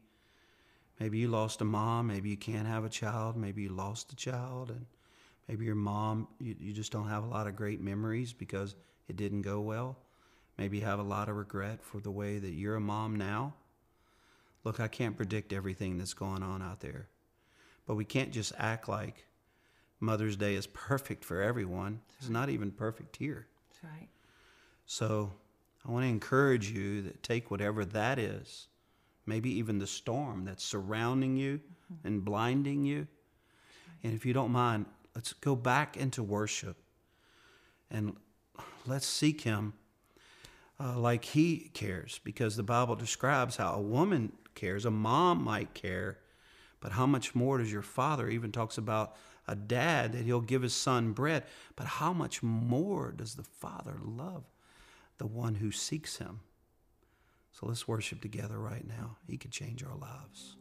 maybe 0.99 1.19
you 1.19 1.29
lost 1.29 1.61
a 1.61 1.65
mom, 1.65 2.09
maybe 2.09 2.31
you 2.31 2.37
can't 2.37 2.67
have 2.67 2.85
a 2.85 2.89
child, 2.89 3.37
maybe 3.37 3.63
you 3.63 3.71
lost 3.71 4.13
a 4.13 4.17
child 4.17 4.71
and 4.71 4.87
maybe 5.53 5.67
your 5.67 5.75
mom 5.75 6.27
you, 6.41 6.57
you 6.59 6.73
just 6.73 6.91
don't 6.91 7.11
have 7.11 7.25
a 7.25 7.27
lot 7.27 7.47
of 7.47 7.55
great 7.55 7.79
memories 7.79 8.33
because 8.33 8.75
it 9.07 9.17
didn't 9.17 9.43
go 9.43 9.61
well. 9.61 9.99
Maybe 10.57 10.79
you 10.79 10.85
have 10.87 10.99
a 10.99 11.03
lot 11.03 11.29
of 11.29 11.37
regret 11.37 11.85
for 11.85 12.01
the 12.01 12.11
way 12.11 12.39
that 12.39 12.53
you're 12.53 12.77
a 12.77 12.81
mom 12.81 13.17
now. 13.17 13.53
Look, 14.65 14.81
I 14.81 14.89
can't 14.89 15.15
predict 15.15 15.53
everything 15.53 15.99
that's 15.99 16.15
going 16.15 16.43
on 16.43 16.63
out 16.63 16.81
there. 16.81 17.09
But 17.87 17.97
we 17.97 18.07
can't 18.07 18.33
just 18.33 18.55
act 18.57 18.89
like 18.89 19.27
Mother's 20.01 20.39
Day 20.39 20.55
is 20.55 20.67
perfect 20.69 21.23
for 21.23 21.43
everyone. 21.43 22.01
It's 22.19 22.31
not 22.31 22.49
even 22.49 22.71
perfect 22.71 23.17
here. 23.17 23.47
That's 23.69 23.85
right. 23.85 24.09
So 24.87 25.33
I 25.87 25.91
want 25.91 26.05
to 26.05 26.09
encourage 26.09 26.71
you 26.71 27.03
that 27.03 27.23
take 27.23 27.51
whatever 27.51 27.85
that 27.85 28.19
is, 28.19 28.69
maybe 29.27 29.51
even 29.59 29.79
the 29.79 29.87
storm 29.87 30.47
that's 30.47 30.65
surrounding 30.65 31.37
you 31.37 31.61
mm-hmm. 31.93 32.07
and 32.07 32.25
blinding 32.25 32.87
you. 32.87 33.07
And 34.03 34.15
if 34.15 34.25
you 34.25 34.33
don't 34.33 34.51
mind, 34.51 34.87
let's 35.15 35.33
go 35.35 35.55
back 35.55 35.97
into 35.97 36.23
worship 36.23 36.77
and 37.91 38.17
let's 38.87 39.07
seek 39.07 39.43
Him 39.43 39.75
uh, 40.81 40.99
like 40.99 41.25
He 41.25 41.71
cares, 41.75 42.21
because 42.25 42.57
the 42.57 42.63
Bible 42.63 42.97
describes 42.97 43.57
how 43.57 43.75
a 43.75 43.81
woman 43.81 44.33
cares, 44.55 44.85
a 44.85 44.91
mom 44.91 45.45
might 45.45 45.75
care, 45.75 46.19
but 46.81 46.93
how 46.93 47.07
much 47.07 47.35
more 47.35 47.59
does 47.59 47.73
your 47.73 47.83
Father 47.83 48.29
even 48.29 48.51
talks 48.51 48.79
about 48.79 49.17
a 49.47 49.55
dad 49.55 50.13
that 50.13 50.25
He'll 50.25 50.41
give 50.41 50.63
His 50.63 50.75
son 50.75 51.13
bread, 51.13 51.45
but 51.77 51.87
how 51.87 52.13
much 52.13 52.43
more 52.43 53.13
does 53.13 53.35
the 53.35 53.45
Father 53.45 53.97
love 54.03 54.45
the 55.19 55.27
one 55.27 55.57
who 55.57 55.71
seeks 55.71 56.17
Him? 56.17 56.41
So 57.53 57.67
let's 57.67 57.87
worship 57.87 58.23
together 58.23 58.59
right 58.59 58.87
now. 58.87 59.19
He 59.29 59.37
could 59.37 59.53
change 59.53 59.85
our 59.85 59.97
lives. 59.97 60.57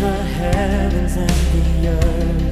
The 0.00 0.12
heavens 0.12 1.16
and 1.16 1.28
the 1.28 1.88
earth. 1.88 2.42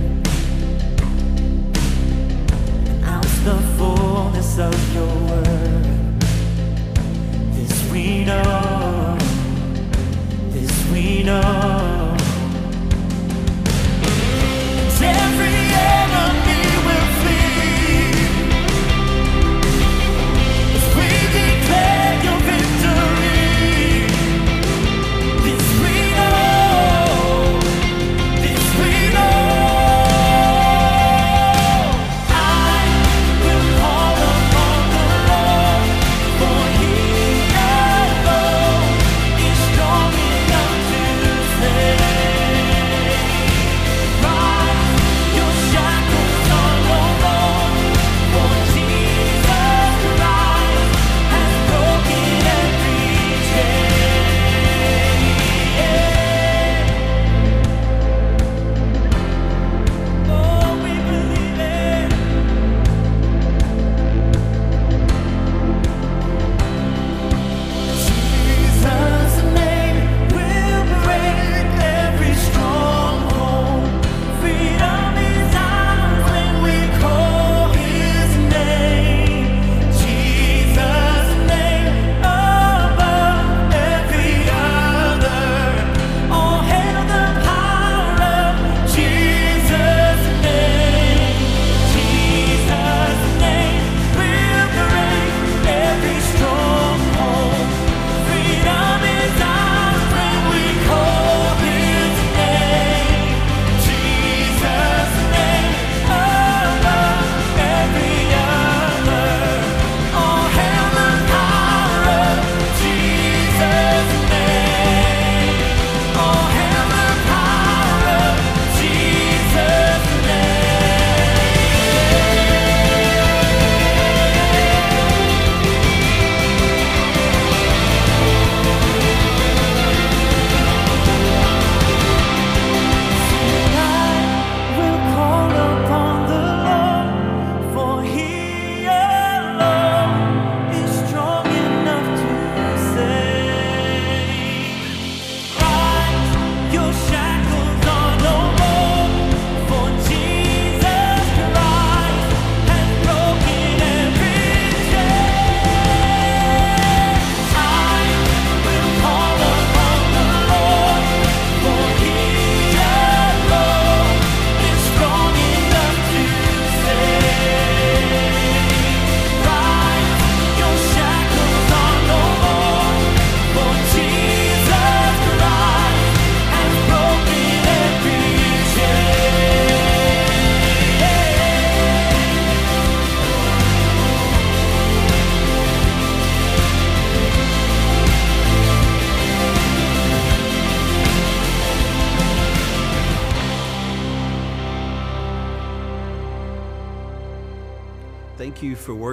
Announce 2.89 3.39
the 3.45 3.57
fullness 3.77 4.59
of 4.59 4.95
your 4.95 5.15
word. 5.31 6.21
This 7.55 7.91
we 7.93 8.25
know, 8.25 9.17
this 10.51 10.91
we 10.91 11.23
know. 11.23 11.96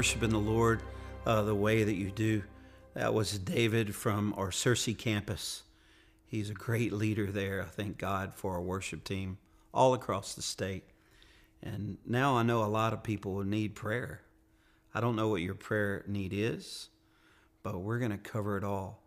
Worshiping 0.03 0.31
the 0.31 0.37
Lord 0.37 0.83
uh, 1.25 1.43
the 1.43 1.55
way 1.55 1.85
that 1.85 1.95
you 1.95 2.11
do. 2.11 2.43
That 2.93 3.13
was 3.13 3.39
David 3.39 3.95
from 3.95 4.33
our 4.35 4.49
Searcy 4.49 4.97
campus. 4.97 5.63
He's 6.25 6.49
a 6.49 6.53
great 6.53 6.91
leader 6.91 7.31
there. 7.31 7.61
I 7.61 7.67
thank 7.67 7.99
God 7.99 8.33
for 8.33 8.55
our 8.55 8.61
worship 8.61 9.05
team 9.05 9.37
all 9.73 9.93
across 9.93 10.35
the 10.35 10.41
state. 10.41 10.83
And 11.61 11.99
now 12.05 12.35
I 12.35 12.43
know 12.43 12.65
a 12.65 12.67
lot 12.67 12.91
of 12.91 13.01
people 13.01 13.45
need 13.45 13.75
prayer. 13.75 14.23
I 14.93 14.99
don't 14.99 15.15
know 15.15 15.29
what 15.29 15.41
your 15.41 15.55
prayer 15.55 16.03
need 16.05 16.33
is, 16.33 16.89
but 17.63 17.79
we're 17.79 17.99
going 17.99 18.11
to 18.11 18.17
cover 18.17 18.57
it 18.57 18.65
all. 18.65 19.01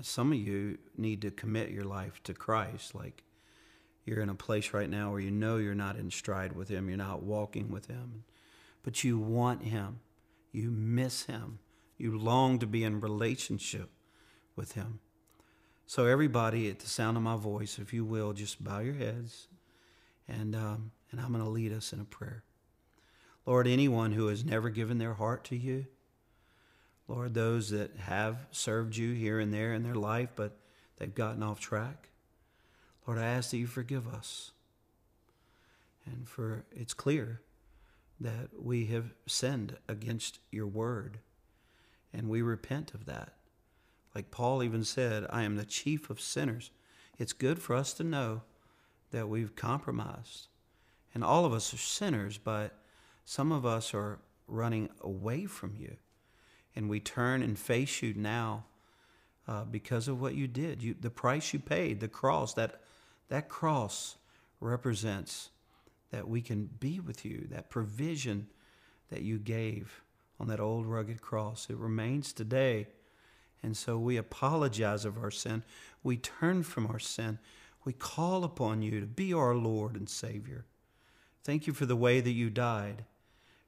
Some 0.00 0.32
of 0.32 0.38
you 0.38 0.78
need 0.98 1.22
to 1.22 1.30
commit 1.30 1.70
your 1.70 1.84
life 1.84 2.20
to 2.24 2.34
Christ. 2.34 2.92
Like 2.92 3.22
you're 4.04 4.20
in 4.20 4.30
a 4.30 4.34
place 4.34 4.74
right 4.74 4.90
now 4.90 5.12
where 5.12 5.20
you 5.20 5.30
know 5.30 5.58
you're 5.58 5.76
not 5.76 5.94
in 5.94 6.10
stride 6.10 6.56
with 6.56 6.70
Him, 6.70 6.88
you're 6.88 6.98
not 6.98 7.22
walking 7.22 7.70
with 7.70 7.86
Him, 7.86 8.24
but 8.82 9.04
you 9.04 9.16
want 9.16 9.62
Him, 9.62 10.00
you 10.54 10.70
miss 10.70 11.24
Him, 11.24 11.58
you 11.98 12.16
long 12.16 12.58
to 12.60 12.66
be 12.66 12.84
in 12.84 13.00
relationship 13.00 13.90
with 14.56 14.72
Him. 14.72 15.00
So, 15.86 16.06
everybody, 16.06 16.70
at 16.70 16.78
the 16.78 16.88
sound 16.88 17.16
of 17.16 17.22
my 17.22 17.36
voice, 17.36 17.78
if 17.78 17.92
you 17.92 18.04
will, 18.04 18.32
just 18.32 18.62
bow 18.62 18.78
your 18.80 18.94
heads, 18.94 19.48
and 20.26 20.54
um, 20.54 20.92
and 21.10 21.20
I'm 21.20 21.32
going 21.32 21.44
to 21.44 21.50
lead 21.50 21.72
us 21.72 21.92
in 21.92 22.00
a 22.00 22.04
prayer. 22.04 22.42
Lord, 23.46 23.66
anyone 23.66 24.12
who 24.12 24.28
has 24.28 24.44
never 24.44 24.70
given 24.70 24.98
their 24.98 25.14
heart 25.14 25.44
to 25.44 25.56
you, 25.56 25.86
Lord, 27.06 27.34
those 27.34 27.70
that 27.70 27.96
have 27.98 28.46
served 28.50 28.96
you 28.96 29.12
here 29.12 29.38
and 29.38 29.52
there 29.52 29.74
in 29.74 29.82
their 29.82 29.94
life, 29.94 30.30
but 30.34 30.56
they've 30.96 31.14
gotten 31.14 31.42
off 31.42 31.60
track, 31.60 32.08
Lord, 33.06 33.18
I 33.18 33.26
ask 33.26 33.50
that 33.50 33.58
you 33.58 33.66
forgive 33.66 34.08
us. 34.08 34.52
And 36.06 36.26
for 36.28 36.64
it's 36.72 36.94
clear 36.94 37.42
that 38.24 38.48
we 38.58 38.86
have 38.86 39.12
sinned 39.26 39.76
against 39.86 40.38
your 40.50 40.66
word, 40.66 41.18
and 42.12 42.28
we 42.28 42.40
repent 42.40 42.94
of 42.94 43.04
that. 43.04 43.34
Like 44.14 44.30
Paul 44.30 44.62
even 44.62 44.82
said, 44.82 45.26
I 45.28 45.42
am 45.42 45.56
the 45.56 45.64
chief 45.64 46.08
of 46.08 46.20
sinners. 46.20 46.70
It's 47.18 47.34
good 47.34 47.58
for 47.60 47.76
us 47.76 47.92
to 47.94 48.04
know 48.04 48.42
that 49.10 49.28
we've 49.28 49.54
compromised. 49.54 50.48
And 51.14 51.22
all 51.22 51.44
of 51.44 51.52
us 51.52 51.74
are 51.74 51.78
sinners, 51.78 52.38
but 52.38 52.78
some 53.24 53.52
of 53.52 53.66
us 53.66 53.92
are 53.92 54.20
running 54.48 54.88
away 55.02 55.44
from 55.44 55.74
you. 55.78 55.96
And 56.74 56.88
we 56.88 57.00
turn 57.00 57.42
and 57.42 57.58
face 57.58 58.02
you 58.02 58.14
now 58.14 58.64
uh, 59.46 59.64
because 59.64 60.08
of 60.08 60.20
what 60.20 60.34
you 60.34 60.48
did. 60.48 60.82
You, 60.82 60.94
the 60.98 61.10
price 61.10 61.52
you 61.52 61.58
paid, 61.58 62.00
the 62.00 62.08
cross, 62.08 62.54
that, 62.54 62.80
that 63.28 63.48
cross 63.48 64.16
represents 64.60 65.50
that 66.14 66.28
we 66.28 66.40
can 66.40 66.70
be 66.78 67.00
with 67.00 67.24
you, 67.24 67.48
that 67.50 67.70
provision 67.70 68.46
that 69.10 69.22
you 69.22 69.36
gave 69.36 70.04
on 70.38 70.46
that 70.46 70.60
old 70.60 70.86
rugged 70.86 71.20
cross. 71.20 71.66
It 71.68 71.76
remains 71.76 72.32
today. 72.32 72.86
And 73.64 73.76
so 73.76 73.98
we 73.98 74.16
apologize 74.16 75.04
of 75.04 75.18
our 75.18 75.32
sin. 75.32 75.64
We 76.04 76.16
turn 76.16 76.62
from 76.62 76.86
our 76.86 77.00
sin. 77.00 77.40
We 77.84 77.94
call 77.94 78.44
upon 78.44 78.80
you 78.80 79.00
to 79.00 79.06
be 79.06 79.34
our 79.34 79.56
Lord 79.56 79.96
and 79.96 80.08
Savior. 80.08 80.66
Thank 81.42 81.66
you 81.66 81.72
for 81.72 81.84
the 81.84 81.96
way 81.96 82.20
that 82.20 82.30
you 82.30 82.48
died, 82.48 83.04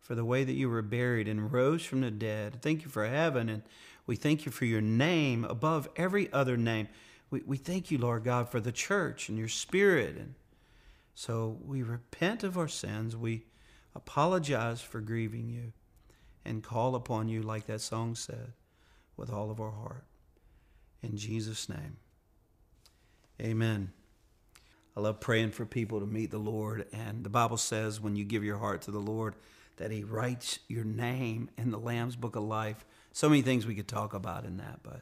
for 0.01 0.14
the 0.14 0.24
way 0.24 0.44
that 0.44 0.53
you 0.53 0.70
were 0.70 0.82
buried 0.82 1.26
and 1.26 1.53
rose 1.53 1.84
from 1.84 2.03
the 2.03 2.12
dead. 2.12 2.62
Thank 2.62 2.84
you 2.84 2.88
for 2.88 3.09
heaven. 3.09 3.49
And 3.49 3.62
we 4.07 4.14
thank 4.14 4.47
you 4.47 4.53
for 4.53 4.66
your 4.66 4.80
name 4.80 5.44
above 5.44 5.88
every 5.97 6.32
other 6.32 6.57
name. 6.57 6.86
We, 7.28 7.42
we 7.44 7.57
thank 7.57 7.90
you, 7.90 7.99
Lord 7.99 8.22
God, 8.22 8.51
for 8.51 8.61
the 8.61 8.70
church 8.70 9.28
and 9.28 9.36
your 9.36 9.49
spirit. 9.49 10.16
And 10.16 10.34
so 11.17 11.59
we 11.64 11.83
repent 11.83 12.45
of 12.45 12.59
our 12.59 12.69
sins. 12.69 13.17
We 13.17 13.47
apologize 13.95 14.83
for 14.83 15.01
grieving 15.01 15.49
you 15.49 15.73
and 16.45 16.62
call 16.62 16.95
upon 16.95 17.29
you, 17.29 17.41
like 17.41 17.67
that 17.67 17.81
song 17.81 18.14
said, 18.14 18.53
with 19.17 19.33
all 19.33 19.51
of 19.51 19.59
our 19.59 19.71
heart. 19.71 20.05
In 21.03 21.17
Jesus' 21.17 21.71
name, 21.71 21.97
amen. 23.41 23.93
I 24.95 25.01
love 25.01 25.19
praying 25.19 25.53
for 25.53 25.64
people 25.64 26.01
to 26.01 26.07
meet 26.07 26.31
the 26.31 26.39
Lord. 26.39 26.87
And 26.93 27.25
the 27.25 27.31
Bible 27.31 27.57
says 27.57 27.99
when 27.99 28.14
you 28.14 28.25
give 28.25 28.45
your 28.45 28.59
heart 28.59 28.83
to 28.83 28.91
the 28.91 28.99
Lord, 28.99 29.37
that 29.79 29.91
He 29.91 30.05
writes 30.05 30.59
your 30.69 30.85
name 30.85 31.49
in 31.57 31.71
the 31.71 31.79
Lamb's 31.79 32.17
Book 32.17 32.37
of 32.37 32.43
Life. 32.43 32.85
So 33.12 33.31
many 33.31 33.41
things 33.41 33.67
we 33.67 33.75
could 33.75 33.89
talk 33.89 34.12
about 34.12 34.45
in 34.45 34.59
that, 34.59 34.81
but 34.83 35.01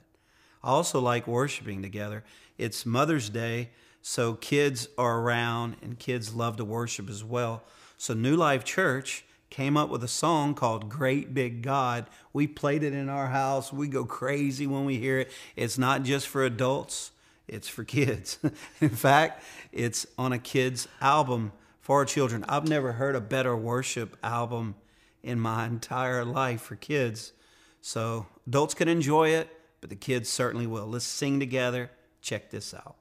I 0.62 0.68
also 0.68 1.00
like 1.00 1.26
worshiping 1.26 1.82
together. 1.82 2.22
It's 2.56 2.86
Mother's 2.86 3.28
Day, 3.28 3.70
so 4.06 4.34
kids 4.34 4.86
are 4.98 5.20
around 5.20 5.76
and 5.80 5.98
kids 5.98 6.34
love 6.34 6.58
to 6.58 6.64
worship 6.64 7.08
as 7.08 7.24
well. 7.24 7.62
So 7.96 8.12
New 8.12 8.36
Life 8.36 8.62
Church 8.62 9.24
came 9.48 9.78
up 9.78 9.88
with 9.88 10.04
a 10.04 10.08
song 10.08 10.54
called 10.54 10.90
Great 10.90 11.32
Big 11.32 11.62
God. 11.62 12.04
We 12.30 12.46
played 12.46 12.82
it 12.82 12.92
in 12.92 13.08
our 13.08 13.28
house. 13.28 13.72
We 13.72 13.88
go 13.88 14.04
crazy 14.04 14.66
when 14.66 14.84
we 14.84 14.98
hear 14.98 15.20
it. 15.20 15.32
It's 15.56 15.78
not 15.78 16.02
just 16.02 16.28
for 16.28 16.44
adults, 16.44 17.12
it's 17.48 17.66
for 17.66 17.82
kids. 17.82 18.38
in 18.82 18.90
fact, 18.90 19.42
it's 19.72 20.06
on 20.18 20.34
a 20.34 20.38
kids 20.38 20.86
album 21.00 21.52
for 21.80 22.00
our 22.00 22.04
children. 22.04 22.44
I've 22.46 22.68
never 22.68 22.92
heard 22.92 23.16
a 23.16 23.22
better 23.22 23.56
worship 23.56 24.18
album 24.22 24.74
in 25.22 25.40
my 25.40 25.64
entire 25.64 26.26
life 26.26 26.60
for 26.60 26.76
kids. 26.76 27.32
So 27.80 28.26
adults 28.46 28.74
can 28.74 28.88
enjoy 28.88 29.30
it, 29.30 29.48
but 29.80 29.88
the 29.88 29.96
kids 29.96 30.28
certainly 30.28 30.66
will. 30.66 30.86
Let's 30.86 31.06
sing 31.06 31.40
together. 31.40 31.90
Check 32.20 32.50
this 32.50 32.74
out. 32.74 32.96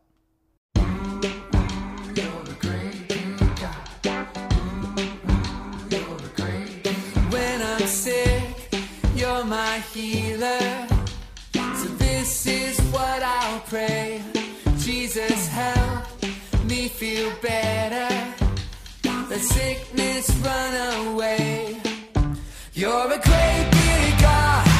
So 10.44 11.88
this 11.98 12.46
is 12.48 12.78
what 12.92 13.24
I'll 13.24 13.62
pray. 13.62 14.22
Jesus, 14.80 15.48
help 15.48 16.04
me 16.66 16.90
feel 16.90 17.32
better. 17.42 18.14
Let 19.30 19.40
sickness 19.40 20.30
run 20.44 21.08
away. 21.08 21.78
You're 22.74 23.14
a 23.14 23.22
great 23.22 23.68
big 23.72 24.20
God. 24.20 24.73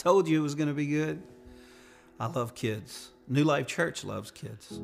Told 0.00 0.26
you 0.26 0.40
it 0.40 0.42
was 0.42 0.54
going 0.54 0.68
to 0.68 0.74
be 0.74 0.86
good. 0.86 1.22
I 2.18 2.26
love 2.26 2.54
kids. 2.54 3.10
New 3.28 3.44
Life 3.44 3.66
Church 3.66 4.02
loves 4.02 4.30
kids. 4.30 4.80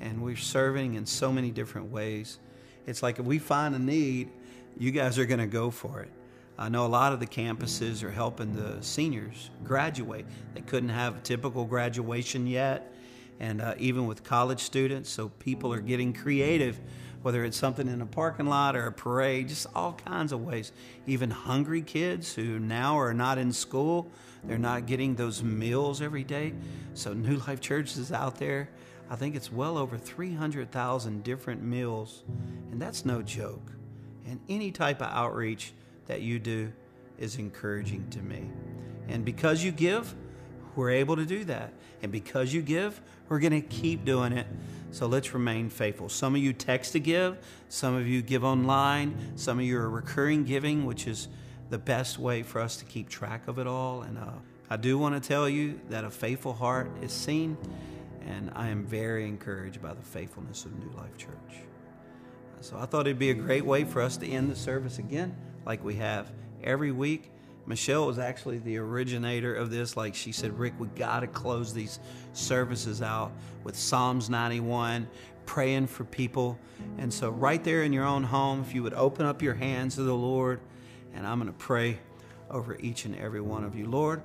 And 0.00 0.22
we're 0.22 0.36
serving 0.36 0.94
in 0.94 1.06
so 1.06 1.32
many 1.32 1.50
different 1.50 1.90
ways. 1.90 2.38
It's 2.86 3.02
like 3.02 3.18
if 3.18 3.24
we 3.24 3.38
find 3.38 3.74
a 3.74 3.78
need, 3.78 4.30
you 4.76 4.90
guys 4.90 5.18
are 5.18 5.24
going 5.24 5.40
to 5.40 5.46
go 5.46 5.70
for 5.70 6.00
it. 6.00 6.10
I 6.58 6.68
know 6.68 6.84
a 6.84 6.88
lot 6.88 7.14
of 7.14 7.20
the 7.20 7.26
campuses 7.26 8.02
are 8.02 8.10
helping 8.10 8.54
the 8.54 8.82
seniors 8.82 9.48
graduate. 9.64 10.26
They 10.54 10.60
couldn't 10.60 10.90
have 10.90 11.16
a 11.16 11.20
typical 11.20 11.64
graduation 11.64 12.46
yet, 12.46 12.94
and 13.40 13.62
uh, 13.62 13.74
even 13.78 14.06
with 14.06 14.22
college 14.22 14.60
students, 14.60 15.08
so 15.08 15.30
people 15.30 15.72
are 15.72 15.80
getting 15.80 16.12
creative, 16.12 16.78
whether 17.22 17.42
it's 17.44 17.56
something 17.56 17.88
in 17.88 18.02
a 18.02 18.06
parking 18.06 18.46
lot 18.46 18.76
or 18.76 18.86
a 18.86 18.92
parade, 18.92 19.48
just 19.48 19.66
all 19.74 19.94
kinds 19.94 20.30
of 20.30 20.44
ways. 20.44 20.72
Even 21.06 21.30
hungry 21.30 21.80
kids 21.80 22.34
who 22.34 22.58
now 22.58 22.98
are 22.98 23.14
not 23.14 23.38
in 23.38 23.52
school, 23.52 24.10
they're 24.44 24.58
not 24.58 24.86
getting 24.86 25.14
those 25.14 25.42
meals 25.42 26.02
every 26.02 26.24
day. 26.24 26.54
So 26.94 27.12
New 27.12 27.36
Life 27.46 27.60
Church 27.60 27.96
is 27.96 28.12
out 28.12 28.36
there. 28.36 28.68
I 29.10 29.16
think 29.16 29.36
it's 29.36 29.52
well 29.52 29.76
over 29.76 29.98
300,000 29.98 31.22
different 31.22 31.62
meals, 31.62 32.22
and 32.70 32.80
that's 32.80 33.04
no 33.04 33.22
joke. 33.22 33.72
And 34.26 34.40
any 34.48 34.72
type 34.72 35.00
of 35.00 35.08
outreach 35.08 35.72
that 36.06 36.22
you 36.22 36.38
do 36.38 36.72
is 37.18 37.36
encouraging 37.36 38.08
to 38.10 38.20
me. 38.20 38.50
And 39.08 39.24
because 39.24 39.62
you 39.62 39.70
give, 39.70 40.14
we're 40.74 40.90
able 40.90 41.16
to 41.16 41.26
do 41.26 41.44
that. 41.44 41.72
And 42.02 42.10
because 42.10 42.52
you 42.52 42.62
give, 42.62 43.00
we're 43.28 43.38
going 43.38 43.52
to 43.52 43.60
keep 43.60 44.04
doing 44.04 44.32
it. 44.32 44.46
So 44.90 45.06
let's 45.06 45.32
remain 45.32 45.70
faithful. 45.70 46.08
Some 46.08 46.34
of 46.34 46.42
you 46.42 46.52
text 46.52 46.92
to 46.92 47.00
give, 47.00 47.38
some 47.68 47.94
of 47.94 48.06
you 48.06 48.22
give 48.22 48.44
online, 48.44 49.36
some 49.36 49.58
of 49.58 49.64
you 49.64 49.78
are 49.78 49.88
recurring 49.88 50.44
giving, 50.44 50.84
which 50.84 51.06
is 51.06 51.28
the 51.72 51.78
best 51.78 52.18
way 52.18 52.42
for 52.42 52.60
us 52.60 52.76
to 52.76 52.84
keep 52.84 53.08
track 53.08 53.48
of 53.48 53.58
it 53.58 53.66
all. 53.66 54.02
And 54.02 54.18
uh, 54.18 54.32
I 54.68 54.76
do 54.76 54.98
want 54.98 55.20
to 55.20 55.26
tell 55.26 55.48
you 55.48 55.80
that 55.88 56.04
a 56.04 56.10
faithful 56.10 56.52
heart 56.52 56.90
is 57.00 57.12
seen, 57.12 57.56
and 58.20 58.52
I 58.54 58.68
am 58.68 58.84
very 58.84 59.26
encouraged 59.26 59.80
by 59.80 59.94
the 59.94 60.02
faithfulness 60.02 60.66
of 60.66 60.78
New 60.78 60.94
Life 60.98 61.16
Church. 61.16 61.64
So 62.60 62.76
I 62.78 62.84
thought 62.84 63.06
it'd 63.06 63.18
be 63.18 63.30
a 63.30 63.34
great 63.34 63.64
way 63.64 63.84
for 63.84 64.02
us 64.02 64.18
to 64.18 64.28
end 64.28 64.50
the 64.50 64.54
service 64.54 64.98
again, 64.98 65.34
like 65.64 65.82
we 65.82 65.94
have 65.94 66.30
every 66.62 66.92
week. 66.92 67.30
Michelle 67.64 68.06
was 68.06 68.18
actually 68.18 68.58
the 68.58 68.76
originator 68.76 69.54
of 69.54 69.70
this. 69.70 69.96
Like 69.96 70.14
she 70.14 70.30
said, 70.30 70.58
Rick, 70.58 70.74
we 70.78 70.88
got 70.88 71.20
to 71.20 71.26
close 71.26 71.72
these 71.72 72.00
services 72.34 73.00
out 73.00 73.32
with 73.64 73.76
Psalms 73.76 74.28
91, 74.28 75.08
praying 75.46 75.86
for 75.86 76.04
people. 76.04 76.58
And 76.98 77.12
so, 77.12 77.30
right 77.30 77.64
there 77.64 77.82
in 77.82 77.94
your 77.94 78.04
own 78.04 78.24
home, 78.24 78.60
if 78.60 78.74
you 78.74 78.82
would 78.82 78.92
open 78.92 79.24
up 79.24 79.40
your 79.40 79.54
hands 79.54 79.94
to 79.94 80.02
the 80.02 80.14
Lord, 80.14 80.60
and 81.14 81.26
I'm 81.26 81.38
going 81.38 81.52
to 81.52 81.58
pray 81.58 81.98
over 82.50 82.76
each 82.80 83.04
and 83.04 83.16
every 83.16 83.40
one 83.40 83.64
of 83.64 83.74
you. 83.74 83.86
Lord, 83.86 84.22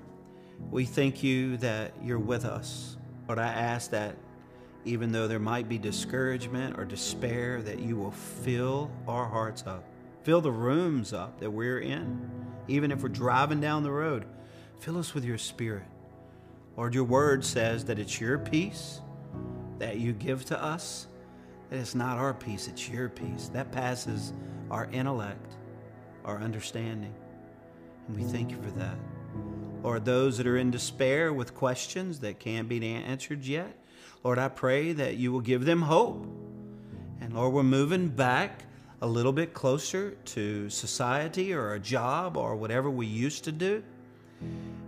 we 0.71 0.85
thank 0.85 1.23
you 1.23 1.57
that 1.57 1.93
you're 2.03 2.19
with 2.19 2.45
us. 2.45 2.97
Lord, 3.27 3.39
I 3.39 3.47
ask 3.47 3.91
that 3.91 4.15
even 4.85 5.11
though 5.11 5.27
there 5.27 5.39
might 5.39 5.67
be 5.67 5.77
discouragement 5.77 6.77
or 6.77 6.85
despair, 6.85 7.61
that 7.61 7.79
you 7.79 7.97
will 7.97 8.11
fill 8.11 8.89
our 9.07 9.25
hearts 9.25 9.63
up, 9.67 9.83
fill 10.23 10.41
the 10.41 10.51
rooms 10.51 11.13
up 11.13 11.39
that 11.39 11.51
we're 11.51 11.79
in. 11.79 12.29
Even 12.69 12.91
if 12.91 13.03
we're 13.03 13.09
driving 13.09 13.61
down 13.61 13.83
the 13.83 13.91
road, 13.91 14.25
fill 14.79 14.97
us 14.97 15.13
with 15.13 15.25
your 15.25 15.37
spirit. 15.37 15.85
Lord, 16.77 16.93
your 16.93 17.05
word 17.05 17.43
says 17.43 17.85
that 17.85 17.99
it's 17.99 18.19
your 18.21 18.37
peace 18.37 19.01
that 19.79 19.97
you 19.97 20.13
give 20.13 20.45
to 20.45 20.61
us, 20.61 21.07
that 21.69 21.79
it's 21.79 21.95
not 21.95 22.17
our 22.17 22.33
peace, 22.33 22.67
it's 22.67 22.89
your 22.89 23.09
peace. 23.09 23.49
That 23.53 23.71
passes 23.71 24.33
our 24.71 24.85
intellect, 24.91 25.55
our 26.27 26.37
understanding. 26.37 27.13
And 28.07 28.17
we 28.17 28.23
thank 28.23 28.51
you 28.51 28.57
for 28.61 28.69
that. 28.71 28.97
Lord, 29.81 30.05
those 30.05 30.37
that 30.37 30.45
are 30.45 30.57
in 30.57 30.69
despair 30.69 31.33
with 31.33 31.55
questions 31.55 32.19
that 32.19 32.39
can't 32.39 32.67
be 32.67 32.85
answered 32.85 33.45
yet, 33.45 33.73
Lord, 34.23 34.37
I 34.37 34.49
pray 34.49 34.91
that 34.93 35.15
you 35.15 35.31
will 35.31 35.41
give 35.41 35.65
them 35.65 35.81
hope. 35.81 36.25
And 37.21 37.33
Lord, 37.33 37.53
we're 37.53 37.63
moving 37.63 38.09
back 38.09 38.63
a 39.01 39.07
little 39.07 39.31
bit 39.31 39.53
closer 39.53 40.11
to 40.25 40.69
society 40.69 41.53
or 41.53 41.73
a 41.73 41.79
job 41.79 42.35
or 42.35 42.55
whatever 42.55 42.89
we 42.89 43.05
used 43.05 43.45
to 43.45 43.51
do. 43.51 43.83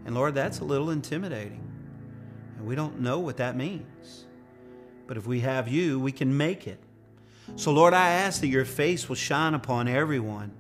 And 0.06 0.16
Lord, 0.16 0.36
that's 0.36 0.60
a 0.60 0.66
little 0.66 0.90
intimidating. 0.90 1.64
And 2.58 2.68
we 2.68 2.76
don't 2.76 3.00
know 3.00 3.20
what 3.20 3.38
that 3.38 3.56
means. 3.56 4.26
But 5.08 5.18
if 5.18 5.26
we 5.26 5.40
have 5.40 5.68
you, 5.68 6.00
we 6.00 6.12
can 6.12 6.36
make 6.36 6.68
it. 6.68 6.80
So, 7.56 7.72
Lord, 7.72 7.94
I 7.94 8.10
ask 8.10 8.42
that 8.42 8.48
your 8.48 8.66
face 8.66 9.08
will 9.08 9.16
shine 9.16 9.54
upon 9.54 9.88
everyone 9.88 10.52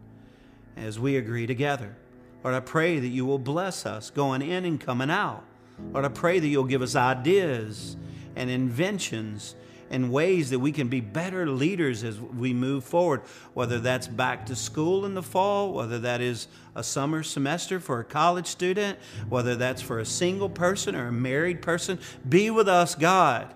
as 0.80 1.00
we 1.00 1.18
agree 1.18 1.46
together. 1.46 1.96
Lord, 2.44 2.56
I 2.56 2.62
pray 2.62 3.00
that 3.00 3.08
you 3.08 3.26
will 3.26 3.40
bless 3.40 3.86
us 3.86 4.10
going 4.10 4.42
in 4.42 4.66
and 4.66 4.80
coming 4.80 5.10
out. 5.10 5.44
Lord, 5.92 6.06
I 6.06 6.10
pray 6.10 6.40
that 6.40 6.48
you'll 6.48 6.64
give 6.64 6.82
us 6.82 6.96
ideas 6.96 7.98
and 8.36 8.50
inventions 8.50 9.56
and 9.90 10.12
ways 10.12 10.52
that 10.52 10.60
we 10.60 10.72
can 10.72 10.88
be 10.88 11.02
better 11.02 11.50
leaders 11.50 12.04
as 12.04 12.20
we 12.20 12.54
move 12.54 12.84
forward, 12.84 13.22
whether 13.54 13.80
that's 13.80 14.08
back 14.08 14.46
to 14.46 14.56
school 14.56 15.06
in 15.06 15.16
the 15.16 15.24
fall, 15.24 15.74
whether 15.74 16.00
that 16.00 16.22
is 16.22 16.48
a 16.76 16.84
summer 16.84 17.24
semester 17.24 17.80
for 17.80 18.00
a 18.00 18.04
college 18.04 18.48
student, 18.48 19.00
whether 19.30 19.56
that's 19.56 19.82
for 19.82 20.00
a 20.00 20.06
single 20.06 20.50
person 20.50 20.96
or 20.96 21.08
a 21.08 21.12
married 21.12 21.62
person. 21.62 22.00
Be 22.28 22.52
with 22.52 22.68
us, 22.68 22.94
God. 22.96 23.54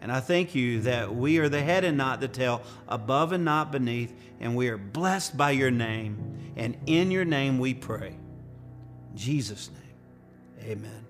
And 0.00 0.10
I 0.10 0.20
thank 0.20 0.54
you 0.54 0.80
that 0.82 1.14
we 1.14 1.38
are 1.38 1.48
the 1.48 1.60
head 1.60 1.84
and 1.84 1.98
not 1.98 2.20
the 2.20 2.28
tail, 2.28 2.62
above 2.88 3.32
and 3.32 3.44
not 3.44 3.70
beneath, 3.70 4.14
and 4.40 4.56
we 4.56 4.68
are 4.68 4.78
blessed 4.78 5.36
by 5.36 5.50
your 5.50 5.70
name. 5.70 6.52
And 6.56 6.76
in 6.86 7.10
your 7.10 7.24
name 7.24 7.58
we 7.58 7.74
pray. 7.74 8.16
In 9.10 9.16
Jesus' 9.16 9.70
name, 9.70 10.70
amen. 10.70 11.06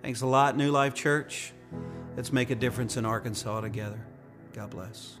Thanks 0.00 0.22
a 0.22 0.26
lot, 0.26 0.56
New 0.56 0.70
Life 0.70 0.94
Church. 0.94 1.52
Let's 2.16 2.32
make 2.32 2.50
a 2.50 2.54
difference 2.54 2.96
in 2.96 3.04
Arkansas 3.04 3.60
together. 3.60 4.00
God 4.52 4.70
bless. 4.70 5.18